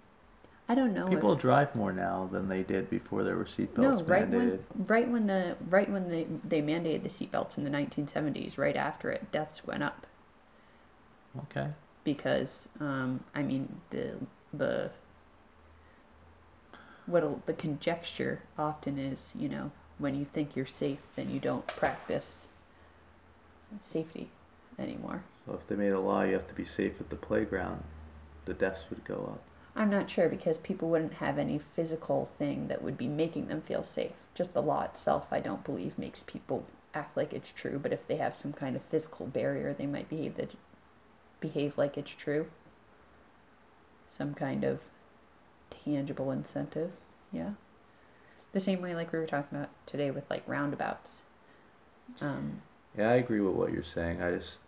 I 0.70 0.74
don't 0.74 0.92
know. 0.92 1.08
People 1.08 1.32
if, 1.32 1.40
drive 1.40 1.74
more 1.74 1.92
now 1.92 2.28
than 2.30 2.48
they 2.48 2.62
did 2.62 2.90
before 2.90 3.24
there 3.24 3.36
were 3.36 3.46
seatbelts 3.46 3.78
no, 3.78 4.02
right 4.02 4.30
mandated. 4.30 4.60
when 4.74 4.86
right 4.86 5.08
when 5.08 5.26
the 5.26 5.56
right 5.68 5.90
when 5.90 6.08
they 6.08 6.26
they 6.44 6.60
mandated 6.60 7.02
the 7.02 7.08
seatbelts 7.08 7.58
in 7.58 7.64
the 7.64 7.70
1970s, 7.70 8.58
right 8.58 8.76
after 8.76 9.10
it, 9.10 9.30
deaths 9.32 9.66
went 9.66 9.82
up 9.82 10.06
Okay. 11.44 11.68
because 12.04 12.68
um, 12.80 13.20
I 13.34 13.42
mean 13.42 13.80
the 13.90 14.14
the 14.52 14.90
what 17.06 17.46
the 17.46 17.54
conjecture 17.54 18.42
often 18.58 18.98
is, 18.98 19.30
you 19.34 19.48
know, 19.48 19.70
when 19.98 20.14
you 20.14 20.26
think 20.26 20.54
you're 20.54 20.66
safe, 20.66 20.98
then 21.16 21.30
you 21.30 21.40
don't 21.40 21.66
practice 21.66 22.46
safety 23.82 24.30
anymore. 24.78 25.22
So 25.46 25.54
if 25.54 25.66
they 25.66 25.74
made 25.76 25.92
a 25.92 26.00
law 26.00 26.22
you 26.22 26.34
have 26.34 26.48
to 26.48 26.54
be 26.54 26.64
safe 26.66 27.00
at 27.00 27.10
the 27.10 27.16
playground, 27.16 27.82
the 28.44 28.54
deaths 28.54 28.84
would 28.90 29.04
go 29.04 29.32
up. 29.34 29.42
I'm 29.76 29.90
not 29.90 30.10
sure 30.10 30.28
because 30.28 30.56
people 30.58 30.88
wouldn't 30.88 31.14
have 31.14 31.38
any 31.38 31.60
physical 31.76 32.28
thing 32.38 32.68
that 32.68 32.82
would 32.82 32.98
be 32.98 33.06
making 33.06 33.46
them 33.48 33.62
feel 33.62 33.84
safe. 33.84 34.12
Just 34.34 34.52
the 34.52 34.62
law 34.62 34.82
itself, 34.82 35.26
I 35.30 35.40
don't 35.40 35.64
believe, 35.64 35.98
makes 35.98 36.20
people 36.26 36.64
act 36.94 37.16
like 37.16 37.32
it's 37.32 37.52
true. 37.52 37.78
But 37.80 37.92
if 37.92 38.06
they 38.06 38.16
have 38.16 38.34
some 38.34 38.52
kind 38.52 38.74
of 38.76 38.82
physical 38.90 39.26
barrier, 39.26 39.72
they 39.72 39.86
might 39.86 40.08
behave 40.08 40.36
that 40.36 40.50
behave 41.40 41.76
like 41.78 41.96
it's 41.96 42.10
true. 42.10 42.46
Some 44.16 44.34
kind 44.34 44.64
of 44.64 44.80
tangible 45.84 46.30
incentive, 46.30 46.90
yeah. 47.32 47.50
The 48.52 48.60
same 48.60 48.80
way, 48.80 48.94
like 48.94 49.12
we 49.12 49.18
were 49.18 49.26
talking 49.26 49.58
about 49.58 49.70
today 49.86 50.10
with 50.10 50.28
like 50.30 50.42
roundabouts. 50.46 51.18
Um, 52.20 52.62
Yeah, 52.96 53.10
I 53.10 53.14
agree 53.14 53.40
with 53.40 53.54
what 53.54 53.72
you're 53.72 53.84
saying. 53.84 54.22
I 54.22 54.32
just 54.32 54.58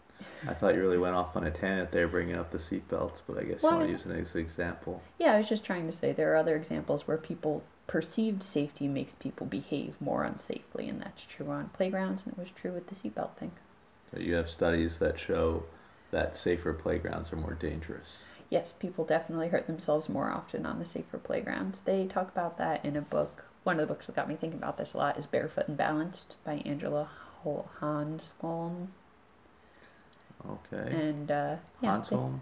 I 0.47 0.55
thought 0.55 0.75
you 0.75 0.81
really 0.81 0.99
went 0.99 1.15
off 1.15 1.37
on 1.37 1.45
a 1.47 1.51
tangent 1.51 1.93
there, 1.93 2.07
bringing 2.07 2.37
up 2.37 2.51
the 2.51 2.59
seatbelts, 2.59 3.21
but 3.27 3.39
I 3.39 3.45
guess 3.45 3.63
Well, 3.63 3.73
you 3.73 3.79
want 3.79 3.87
to 3.89 3.93
use 3.93 4.07
it 4.07 4.21
as 4.21 4.35
an 4.35 4.41
example. 4.41 5.03
Yeah, 5.19 5.35
I 5.35 5.39
was 5.39 5.49
just 5.49 5.65
trying 5.65 5.87
to 5.87 5.93
say 5.93 6.13
there 6.13 6.33
are 6.33 6.37
other 6.37 6.57
examples 6.57 7.07
where 7.09 7.17
people 7.17 7.63
perceived 7.87 8.43
safety 8.43 8.87
makes 8.87 9.15
people 9.15 9.47
behave 9.47 9.95
more 10.01 10.25
unsafely, 10.25 10.89
and 10.89 11.01
that's 11.01 11.23
true 11.25 11.51
on 11.51 11.71
playgrounds, 11.71 12.23
and 12.25 12.35
it 12.35 12.39
was 12.39 12.51
true 12.51 12.73
with 12.73 12.87
the 12.89 12.95
seatbelt 12.95 13.37
thing. 13.37 13.53
So 14.13 14.21
you 14.21 14.35
have 14.35 14.51
studies 14.51 14.99
that 14.99 15.19
show 15.19 15.65
that 16.11 16.37
safer 16.37 16.73
playgrounds 16.73 17.33
are 17.33 17.37
more 17.37 17.55
dangerous. 17.55 18.09
Yes, 18.49 18.75
people 18.79 19.05
definitely 19.05 19.49
hurt 19.49 19.67
themselves 19.67 20.09
more 20.09 20.31
often 20.31 20.67
on 20.67 20.79
the 20.79 20.85
safer 20.85 21.19
playgrounds. 21.19 21.81
They 21.85 22.07
talk 22.07 22.29
about 22.29 22.59
that 22.59 22.85
in 22.85 22.97
a 22.97 23.01
book. 23.01 23.45
One 23.63 23.79
of 23.79 23.87
the 23.87 23.95
books 23.95 24.07
that 24.07 24.17
got 24.17 24.29
me 24.29 24.35
thinking 24.35 24.59
about 24.59 24.77
this 24.77 24.93
a 24.95 24.97
lot 24.97 25.19
is 25.19 25.27
Barefoot 25.27 25.69
and 25.69 25.77
Balanced 25.77 26.35
by 26.45 26.55
Angela 26.65 27.09
Hanscom. 27.45 28.89
Okay. 30.49 30.91
And 30.93 31.31
uh, 31.31 31.57
yeah, 31.81 32.03
they- 32.09 32.17
Hanscom? 32.17 32.41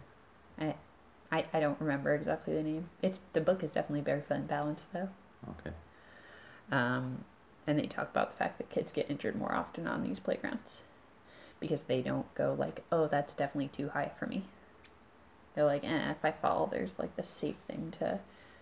I, 1.30 1.44
I 1.52 1.60
don't 1.60 1.78
remember 1.78 2.14
exactly 2.14 2.54
the 2.54 2.62
name. 2.62 2.88
It's 3.02 3.18
the 3.34 3.42
book 3.42 3.62
is 3.62 3.70
definitely 3.70 4.00
Barefoot 4.00 4.34
and 4.34 4.48
Balanced 4.48 4.90
though. 4.94 5.10
Okay. 5.50 5.76
Um, 6.72 7.25
and 7.66 7.78
they 7.78 7.87
talk 7.87 8.08
about 8.10 8.30
the 8.30 8.37
fact 8.38 8.56
that 8.58 8.70
kids 8.70 8.92
get 8.92 9.10
injured 9.10 9.37
more 9.37 9.54
often 9.54 9.87
on 9.87 10.02
these 10.02 10.18
playgrounds 10.18 10.80
because 11.61 11.83
they 11.83 12.03
don't 12.03 12.33
go 12.35 12.55
like, 12.59 12.85
oh, 12.93 13.07
that's 13.07 13.33
definitely 13.33 13.69
too 13.69 13.88
high 13.91 14.11
for 14.19 14.27
me. 14.27 14.45
They're 15.55 15.65
like, 15.65 15.85
eh, 15.85 16.11
if 16.11 16.25
I 16.25 16.31
fall, 16.33 16.67
there's 16.67 16.99
like 16.99 17.17
the 17.17 17.25
safe 17.25 17.57
thing 17.67 17.93
to. 17.99 18.21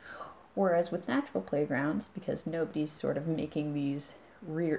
Whereas 0.55 0.91
with 0.91 1.07
natural 1.09 1.43
playgrounds, 1.43 2.07
because 2.15 2.47
nobody's 2.47 2.93
sort 2.93 3.17
of 3.19 3.27
making 3.27 3.75
these 3.75 4.09
re- 4.47 4.79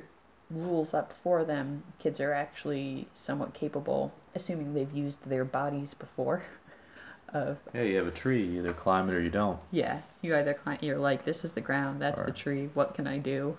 rules 0.49 0.93
up 0.93 1.13
for 1.23 1.43
them, 1.43 1.83
kids 1.99 2.19
are 2.19 2.33
actually 2.33 3.07
somewhat 3.13 3.53
capable, 3.53 4.13
assuming 4.33 4.73
they've 4.73 4.91
used 4.93 5.29
their 5.29 5.45
bodies 5.45 5.93
before, 5.93 6.43
of 7.33 7.57
Yeah, 7.73 7.83
you 7.83 7.97
have 7.97 8.07
a 8.07 8.11
tree, 8.11 8.43
you 8.45 8.59
either 8.59 8.73
climb 8.73 9.09
it 9.09 9.13
or 9.13 9.21
you 9.21 9.29
don't. 9.29 9.59
yeah, 9.71 10.01
you 10.21 10.35
either 10.35 10.53
climb, 10.55 10.79
you're 10.81 10.97
like, 10.97 11.25
this 11.25 11.43
is 11.45 11.51
the 11.51 11.61
ground, 11.61 12.01
that's 12.01 12.19
the 12.21 12.31
tree, 12.31 12.69
what 12.73 12.95
can 12.95 13.05
I 13.05 13.17
do? 13.19 13.57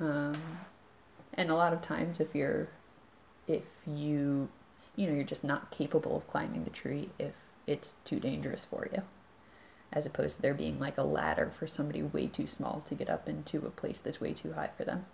Um, 0.00 0.34
and 1.34 1.50
a 1.50 1.54
lot 1.54 1.72
of 1.72 1.82
times, 1.82 2.20
if 2.20 2.34
you're, 2.34 2.68
if 3.46 3.62
you, 3.86 4.48
you 4.96 5.06
know, 5.06 5.14
you're 5.14 5.24
just 5.24 5.44
not 5.44 5.70
capable 5.70 6.16
of 6.16 6.28
climbing 6.28 6.64
the 6.64 6.70
tree 6.70 7.10
if 7.18 7.32
it's 7.66 7.94
too 8.04 8.20
dangerous 8.20 8.66
for 8.68 8.88
you, 8.92 9.02
as 9.92 10.06
opposed 10.06 10.36
to 10.36 10.42
there 10.42 10.54
being 10.54 10.78
like 10.78 10.98
a 10.98 11.02
ladder 11.02 11.52
for 11.58 11.66
somebody 11.66 12.02
way 12.02 12.26
too 12.26 12.46
small 12.46 12.82
to 12.88 12.94
get 12.94 13.08
up 13.08 13.28
into 13.28 13.58
a 13.66 13.70
place 13.70 14.00
that's 14.02 14.20
way 14.20 14.32
too 14.32 14.52
high 14.52 14.70
for 14.76 14.84
them. 14.84 15.06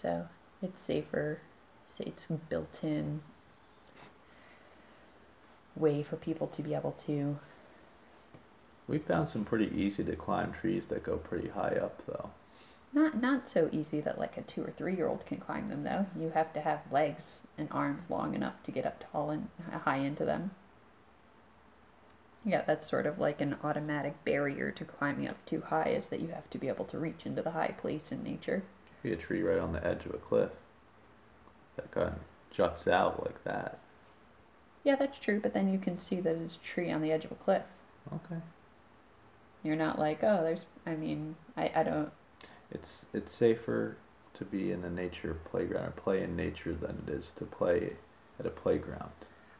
So 0.00 0.28
it's 0.62 0.82
safer, 0.82 1.40
it's 1.98 2.26
built 2.48 2.80
in 2.82 3.20
way 5.74 6.02
for 6.02 6.16
people 6.16 6.46
to 6.46 6.62
be 6.62 6.74
able 6.74 6.92
to 6.92 7.38
We 8.88 8.98
found 8.98 9.28
some 9.28 9.44
pretty 9.44 9.70
easy 9.74 10.04
to 10.04 10.14
climb 10.14 10.52
trees 10.52 10.86
that 10.86 11.02
go 11.02 11.16
pretty 11.16 11.48
high 11.48 11.76
up, 11.82 12.02
though. 12.06 12.30
Not 12.96 13.20
not 13.20 13.46
so 13.48 13.68
easy 13.72 14.00
that 14.00 14.18
like 14.18 14.36
a 14.38 14.42
two 14.42 14.64
or 14.64 14.70
three 14.72 14.96
year 14.96 15.06
old 15.06 15.24
can 15.26 15.36
climb 15.36 15.66
them 15.68 15.84
though 15.84 16.06
you 16.18 16.30
have 16.30 16.52
to 16.54 16.60
have 16.60 16.80
legs 16.90 17.40
and 17.58 17.68
arms 17.70 18.04
long 18.08 18.34
enough 18.34 18.54
to 18.64 18.72
get 18.72 18.86
up 18.86 19.04
tall 19.12 19.30
and 19.30 19.48
high 19.84 19.98
into 19.98 20.24
them 20.24 20.50
yeah 22.44 22.62
that's 22.66 22.88
sort 22.88 23.06
of 23.06 23.18
like 23.18 23.40
an 23.40 23.54
automatic 23.62 24.24
barrier 24.24 24.70
to 24.70 24.84
climbing 24.84 25.28
up 25.28 25.36
too 25.44 25.60
high 25.60 25.90
is 25.90 26.06
that 26.06 26.20
you 26.20 26.28
have 26.28 26.48
to 26.48 26.58
be 26.58 26.68
able 26.68 26.86
to 26.86 26.98
reach 26.98 27.26
into 27.26 27.42
the 27.42 27.50
high 27.50 27.74
place 27.78 28.10
in 28.10 28.22
nature 28.22 28.62
Be 29.02 29.12
a 29.12 29.16
tree 29.16 29.42
right 29.42 29.58
on 29.58 29.72
the 29.72 29.86
edge 29.86 30.06
of 30.06 30.14
a 30.14 30.18
cliff 30.18 30.50
that 31.76 31.90
kind 31.90 32.08
of 32.08 32.14
juts 32.50 32.88
out 32.88 33.22
like 33.22 33.44
that. 33.44 33.78
yeah 34.84 34.96
that's 34.96 35.18
true 35.18 35.38
but 35.38 35.52
then 35.52 35.70
you 35.70 35.78
can 35.78 35.98
see 35.98 36.20
that 36.20 36.34
it's 36.36 36.54
a 36.56 36.66
tree 36.66 36.90
on 36.90 37.02
the 37.02 37.12
edge 37.12 37.26
of 37.26 37.32
a 37.32 37.36
cliff 37.36 37.62
Okay. 38.14 38.40
you're 39.62 39.76
not 39.76 39.98
like 39.98 40.22
oh 40.22 40.42
there's 40.42 40.64
i 40.86 40.94
mean 40.94 41.34
i, 41.58 41.70
I 41.74 41.82
don't 41.82 42.10
It's 42.70 43.04
it's 43.14 43.32
safer 43.32 43.96
to 44.34 44.44
be 44.44 44.70
in 44.72 44.84
a 44.84 44.90
nature 44.90 45.36
playground 45.50 45.86
or 45.86 45.90
play 45.92 46.22
in 46.22 46.36
nature 46.36 46.74
than 46.74 47.02
it 47.06 47.12
is 47.12 47.32
to 47.36 47.44
play 47.44 47.92
at 48.38 48.46
a 48.46 48.50
playground. 48.50 49.12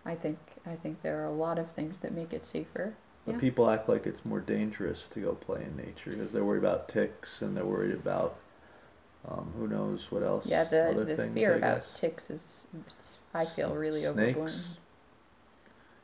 i 0.04 0.14
think 0.14 0.38
i 0.66 0.76
think 0.76 1.00
there 1.02 1.20
are 1.22 1.26
a 1.26 1.32
lot 1.32 1.58
of 1.58 1.70
things 1.72 1.96
that 2.02 2.12
make 2.12 2.32
it 2.34 2.46
safer 2.46 2.94
But 3.24 3.34
Yeah. 3.34 3.40
people 3.40 3.70
act 3.70 3.88
like 3.88 4.06
it's 4.06 4.24
more 4.24 4.40
dangerous 4.40 5.08
to 5.08 5.20
go 5.20 5.32
play 5.34 5.64
in 5.64 5.76
nature 5.76 6.10
because 6.10 6.30
they're 6.32 6.44
worried 6.44 6.62
about 6.64 6.88
ticks 6.88 7.42
and 7.42 7.56
they're 7.56 7.64
worried 7.64 7.94
about 7.94 8.36
um, 9.28 9.52
who 9.58 9.66
knows 9.66 10.10
what 10.12 10.22
else. 10.22 10.46
Yeah, 10.46 10.64
the, 10.64 10.90
other 10.90 11.04
the 11.04 11.16
things, 11.16 11.34
fear 11.34 11.54
I 11.54 11.58
about 11.58 11.76
guess. 11.78 11.98
ticks 11.98 12.30
is, 12.30 12.40
I 13.34 13.44
feel 13.44 13.74
really 13.74 14.02
Snakes. 14.02 14.36
overblown. 14.36 14.52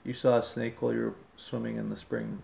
You 0.04 0.12
saw 0.14 0.38
a 0.38 0.42
snake 0.42 0.82
while 0.82 0.92
you 0.92 1.00
were 1.00 1.14
swimming 1.36 1.76
in 1.76 1.88
the 1.90 1.96
spring 1.96 2.42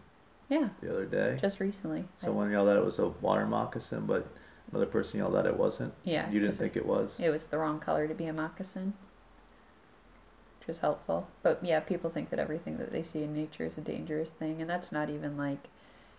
Yeah, 0.49 0.69
the 0.81 0.91
other 0.91 1.05
day. 1.07 1.39
just 1.41 1.59
recently. 1.59 2.05
Someone 2.19 2.51
yelled 2.51 2.69
that 2.69 2.77
it 2.77 2.85
was 2.85 2.99
a 3.01 3.09
water 3.09 3.47
moccasin, 3.47 4.07
but 4.07 4.27
another 4.71 4.87
person 4.87 5.19
yelled 5.19 5.35
that 5.35 5.47
it 5.47 5.57
wasn't. 5.57 5.93
yeah, 6.05 6.31
You 6.31 6.41
didn't 6.41 6.57
think 6.57 6.77
it 6.77 6.87
was. 6.87 7.15
it 7.19 7.31
was 7.31 7.47
the 7.47 7.59
wrong 7.59 7.81
color 7.81 8.07
to 8.09 8.15
be 8.15 8.27
a 8.27 8.33
moccasin, 8.33 8.93
which 10.61 10.69
was 10.69 10.79
helpful. 10.79 11.27
But 11.43 11.65
yeah, 11.65 11.81
people 11.81 12.11
think 12.11 12.31
that 12.31 12.39
everything 12.39 12.77
that 12.79 12.93
they 12.93 13.03
see 13.03 13.23
in 13.23 13.35
nature 13.35 13.65
is 13.65 13.79
a 13.79 13.81
dangerous 13.83 14.31
thing, 14.31 14.61
and 14.61 14.69
that's 14.69 14.93
not 14.93 15.11
even 15.11 15.37
like 15.37 15.69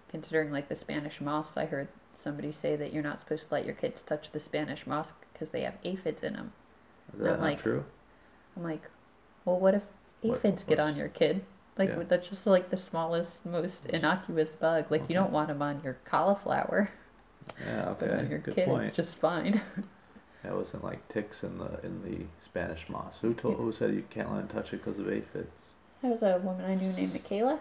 considering 0.10 0.52
like 0.52 0.70
the 0.70 0.76
Spanish 0.76 1.22
moss. 1.22 1.56
I 1.58 1.66
heard 1.66 1.88
somebody 2.16 2.52
say 2.52 2.76
that 2.76 2.92
you're 2.94 3.04
not 3.04 3.20
supposed 3.20 3.48
to 3.48 3.54
let 3.54 3.66
your 3.66 3.76
kids 3.76 4.02
touch 4.02 4.32
the 4.32 4.40
Spanish 4.40 4.86
moss 4.88 5.14
because 5.34 5.50
they 5.52 5.62
have 5.62 5.76
aphids 5.84 6.24
in 6.24 6.34
them. 6.34 6.52
Is 7.14 7.20
that 7.20 7.32
not 7.32 7.42
like- 7.42 7.62
true? 7.62 7.86
I'm 8.58 8.64
like, 8.64 8.82
well, 9.46 9.60
what 9.60 9.76
if 9.76 9.84
What- 10.22 10.38
aphids 10.40 10.64
get 10.64 10.80
on 10.80 10.96
your 10.98 11.08
kid? 11.10 11.44
Like 11.78 11.90
Yeah. 11.90 12.04
that's 12.10 12.28
just 12.28 12.46
like 12.46 12.72
the 12.72 12.78
smallest, 12.78 13.46
most 13.46 13.86
innocuous 13.86 14.50
bug. 14.50 14.92
Like 14.92 15.08
you 15.08 15.16
don't 15.16 15.32
want 15.32 15.48
them 15.48 15.62
on 15.62 15.80
your 15.82 15.96
cauliflower, 16.04 16.90
Yeah. 17.66 17.94
but 18.00 18.10
on 18.12 18.20
Okay. 18.20 18.30
your 18.30 18.40
Good 18.40 18.56
kid 18.56 18.68
point. 18.68 18.86
it's 18.88 18.98
just 18.98 19.16
fine. 19.16 19.62
That 20.42 20.56
wasn't 20.56 20.86
like 20.86 21.06
ticks 21.10 21.44
in 21.44 21.58
the 21.58 21.86
in 21.86 22.02
the 22.02 22.26
Spanish 22.42 22.88
moss. 22.88 23.18
Who 23.22 23.34
told? 23.34 23.58
Who 23.58 23.74
said 23.74 23.94
you 23.94 24.06
can't 24.10 24.32
let 24.32 24.40
him 24.44 24.48
touch 24.48 24.72
it 24.72 24.78
because 24.84 24.98
of 24.98 25.10
aphids? 25.12 25.74
There 26.02 26.10
was 26.12 26.22
a 26.22 26.38
woman 26.42 26.64
I 26.64 26.76
knew 26.76 26.94
named 26.94 27.12
Michaela 27.12 27.60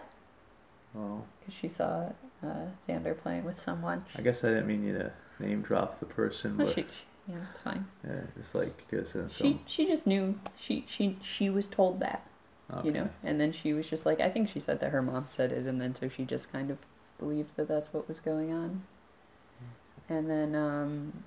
Oh, 0.97 1.21
because 1.41 1.53
she 1.59 1.67
saw 1.67 2.09
uh, 2.41 2.67
Xander 2.87 3.17
playing 3.21 3.43
with 3.43 3.61
someone. 3.61 4.05
I 4.15 4.21
guess 4.21 4.45
I 4.45 4.47
didn't 4.47 4.67
mean 4.67 4.85
you 4.85 4.93
to 4.93 5.11
name 5.39 5.61
drop 5.61 5.99
the 5.99 6.05
person, 6.05 6.55
Well, 6.57 6.67
but 6.67 6.73
she, 6.75 6.83
she- 6.83 7.33
yeah, 7.33 7.39
it's 7.51 7.61
fine. 7.61 7.85
yeah, 8.07 8.21
it's 8.39 8.55
like 8.55 8.77
because 8.77 9.13
in 9.13 9.27
She 9.27 9.37
some. 9.43 9.59
she 9.65 9.85
just 9.85 10.07
knew 10.07 10.39
she 10.57 10.85
she 10.87 11.17
she 11.21 11.49
was 11.49 11.67
told 11.67 11.99
that 11.99 12.25
you 12.81 12.91
know, 12.91 13.01
okay. 13.01 13.11
and 13.25 13.41
then 13.41 13.51
she 13.51 13.73
was 13.73 13.89
just 13.89 14.05
like 14.05 14.21
I 14.21 14.29
think 14.29 14.47
she 14.47 14.61
said 14.61 14.79
that 14.79 14.91
her 14.91 15.01
mom 15.01 15.25
said 15.27 15.51
it, 15.51 15.65
and 15.67 15.81
then 15.81 15.95
so 15.95 16.07
she 16.07 16.23
just 16.23 16.49
kind 16.49 16.71
of 16.71 16.77
believed 17.19 17.57
that 17.57 17.67
that's 17.67 17.91
what 17.93 18.07
was 18.07 18.21
going 18.21 18.53
on. 18.53 18.83
And 20.09 20.27
then 20.29 20.55
um, 20.55 21.23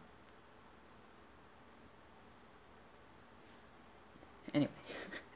anyway, 4.52 4.70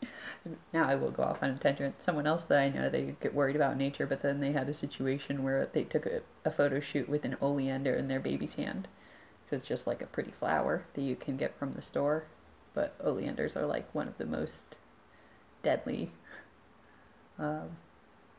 now 0.73 0.89
I 0.89 0.97
will 0.97 1.13
go 1.13 1.23
off 1.23 1.43
on 1.43 1.51
a 1.51 1.59
tangent. 1.59 2.03
Someone 2.03 2.27
else 2.27 2.43
that 2.45 2.59
I 2.59 2.69
know, 2.69 2.89
they 2.91 3.15
get 3.21 3.35
worried 3.35 3.57
about 3.57 3.77
nature, 3.77 4.07
but 4.07 4.23
then 4.23 4.41
they 4.41 4.53
had 4.53 4.69
a 4.69 4.75
situation 4.75 5.45
where 5.45 5.69
they 5.73 5.85
took 5.85 6.07
a, 6.07 6.23
a 6.45 6.51
photo 6.51 6.81
shoot 6.81 7.09
with 7.09 7.25
an 7.25 7.37
oleander 7.41 7.95
in 7.95 8.09
their 8.09 8.21
baby's 8.21 8.55
hand. 8.55 8.89
So 9.49 9.57
it's 9.57 9.69
just 9.69 9.87
like 9.87 10.03
a 10.03 10.07
pretty 10.07 10.33
flower 10.33 10.85
that 10.95 11.03
you 11.03 11.15
can 11.15 11.37
get 11.37 11.57
from 11.57 11.75
the 11.75 11.83
store, 11.83 12.25
but 12.75 12.97
oleanders 13.03 13.57
are 13.57 13.67
like 13.67 13.93
one 13.95 14.09
of 14.09 14.19
the 14.19 14.27
most 14.27 14.75
deadly 15.63 16.11
um, 17.39 17.77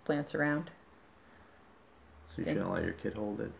plants 0.03 0.35
around. 0.35 0.69
So 2.35 2.41
you 2.41 2.45
shouldn't 2.49 2.73
let 2.73 2.83
your 2.83 2.93
kid 2.93 3.13
hold 3.13 3.39
it. 3.39 3.51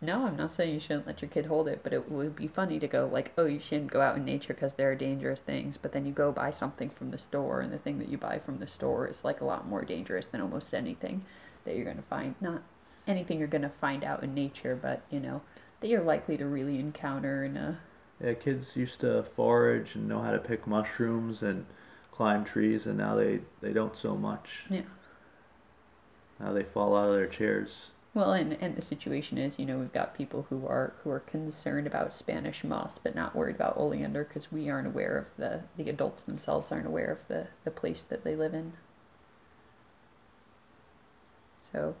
No, 0.00 0.26
I'm 0.26 0.36
not 0.36 0.54
saying 0.54 0.74
you 0.74 0.80
shouldn't 0.80 1.08
let 1.08 1.22
your 1.22 1.28
kid 1.28 1.46
hold 1.46 1.66
it, 1.66 1.80
but 1.82 1.92
it 1.92 2.10
would 2.10 2.36
be 2.36 2.46
funny 2.46 2.78
to 2.78 2.86
go 2.86 3.08
like, 3.12 3.32
oh, 3.36 3.46
you 3.46 3.58
shouldn't 3.58 3.90
go 3.90 4.00
out 4.00 4.16
in 4.16 4.24
nature 4.24 4.54
because 4.54 4.74
there 4.74 4.90
are 4.90 4.94
dangerous 4.94 5.40
things. 5.40 5.76
But 5.76 5.92
then 5.92 6.06
you 6.06 6.12
go 6.12 6.30
buy 6.30 6.52
something 6.52 6.88
from 6.88 7.10
the 7.10 7.18
store, 7.18 7.60
and 7.60 7.72
the 7.72 7.78
thing 7.78 7.98
that 7.98 8.08
you 8.08 8.16
buy 8.16 8.38
from 8.38 8.58
the 8.58 8.66
store 8.68 9.08
is 9.08 9.24
like 9.24 9.40
a 9.40 9.44
lot 9.44 9.66
more 9.66 9.84
dangerous 9.84 10.26
than 10.26 10.40
almost 10.40 10.72
anything 10.72 11.24
that 11.64 11.74
you're 11.74 11.84
gonna 11.84 12.02
find. 12.02 12.36
Not 12.40 12.62
anything 13.08 13.38
you're 13.40 13.48
gonna 13.48 13.72
find 13.80 14.04
out 14.04 14.22
in 14.22 14.34
nature, 14.34 14.78
but 14.80 15.02
you 15.10 15.18
know 15.18 15.42
that 15.80 15.88
you're 15.88 16.02
likely 16.02 16.36
to 16.36 16.46
really 16.46 16.78
encounter 16.78 17.44
in 17.44 17.56
a 17.56 17.78
Yeah, 18.22 18.34
kids 18.34 18.76
used 18.76 19.00
to 19.00 19.24
forage 19.34 19.94
and 19.96 20.08
know 20.08 20.20
how 20.20 20.30
to 20.30 20.38
pick 20.38 20.66
mushrooms 20.66 21.42
and 21.42 21.66
climb 22.12 22.44
trees, 22.44 22.86
and 22.86 22.98
now 22.98 23.14
they, 23.16 23.40
they 23.60 23.72
don't 23.72 23.96
so 23.96 24.16
much. 24.16 24.64
Yeah. 24.70 24.82
Now 26.40 26.52
they 26.52 26.62
fall 26.64 26.96
out 26.96 27.08
of 27.08 27.14
their 27.14 27.26
chairs. 27.26 27.90
Well, 28.12 28.34
and, 28.34 28.52
and 28.60 28.76
the 28.76 28.82
situation 28.82 29.38
is, 29.38 29.58
you 29.58 29.64
know, 29.64 29.78
we've 29.78 29.92
got 29.94 30.12
people 30.14 30.42
who 30.50 30.66
are 30.66 30.92
who 31.02 31.10
are 31.10 31.20
concerned 31.20 31.86
about 31.86 32.12
Spanish 32.12 32.62
moss, 32.62 32.98
but 32.98 33.14
not 33.14 33.34
worried 33.34 33.56
about 33.56 33.78
oleander 33.78 34.24
because 34.24 34.52
we 34.52 34.68
aren't 34.68 34.88
aware 34.88 35.16
of 35.16 35.28
the 35.38 35.62
the 35.78 35.88
adults 35.88 36.22
themselves 36.22 36.70
aren't 36.70 36.86
aware 36.86 37.10
of 37.10 37.26
the 37.28 37.46
the 37.64 37.70
place 37.70 38.02
that 38.02 38.24
they 38.24 38.36
live 38.36 38.52
in. 38.52 38.74
So, 41.72 41.94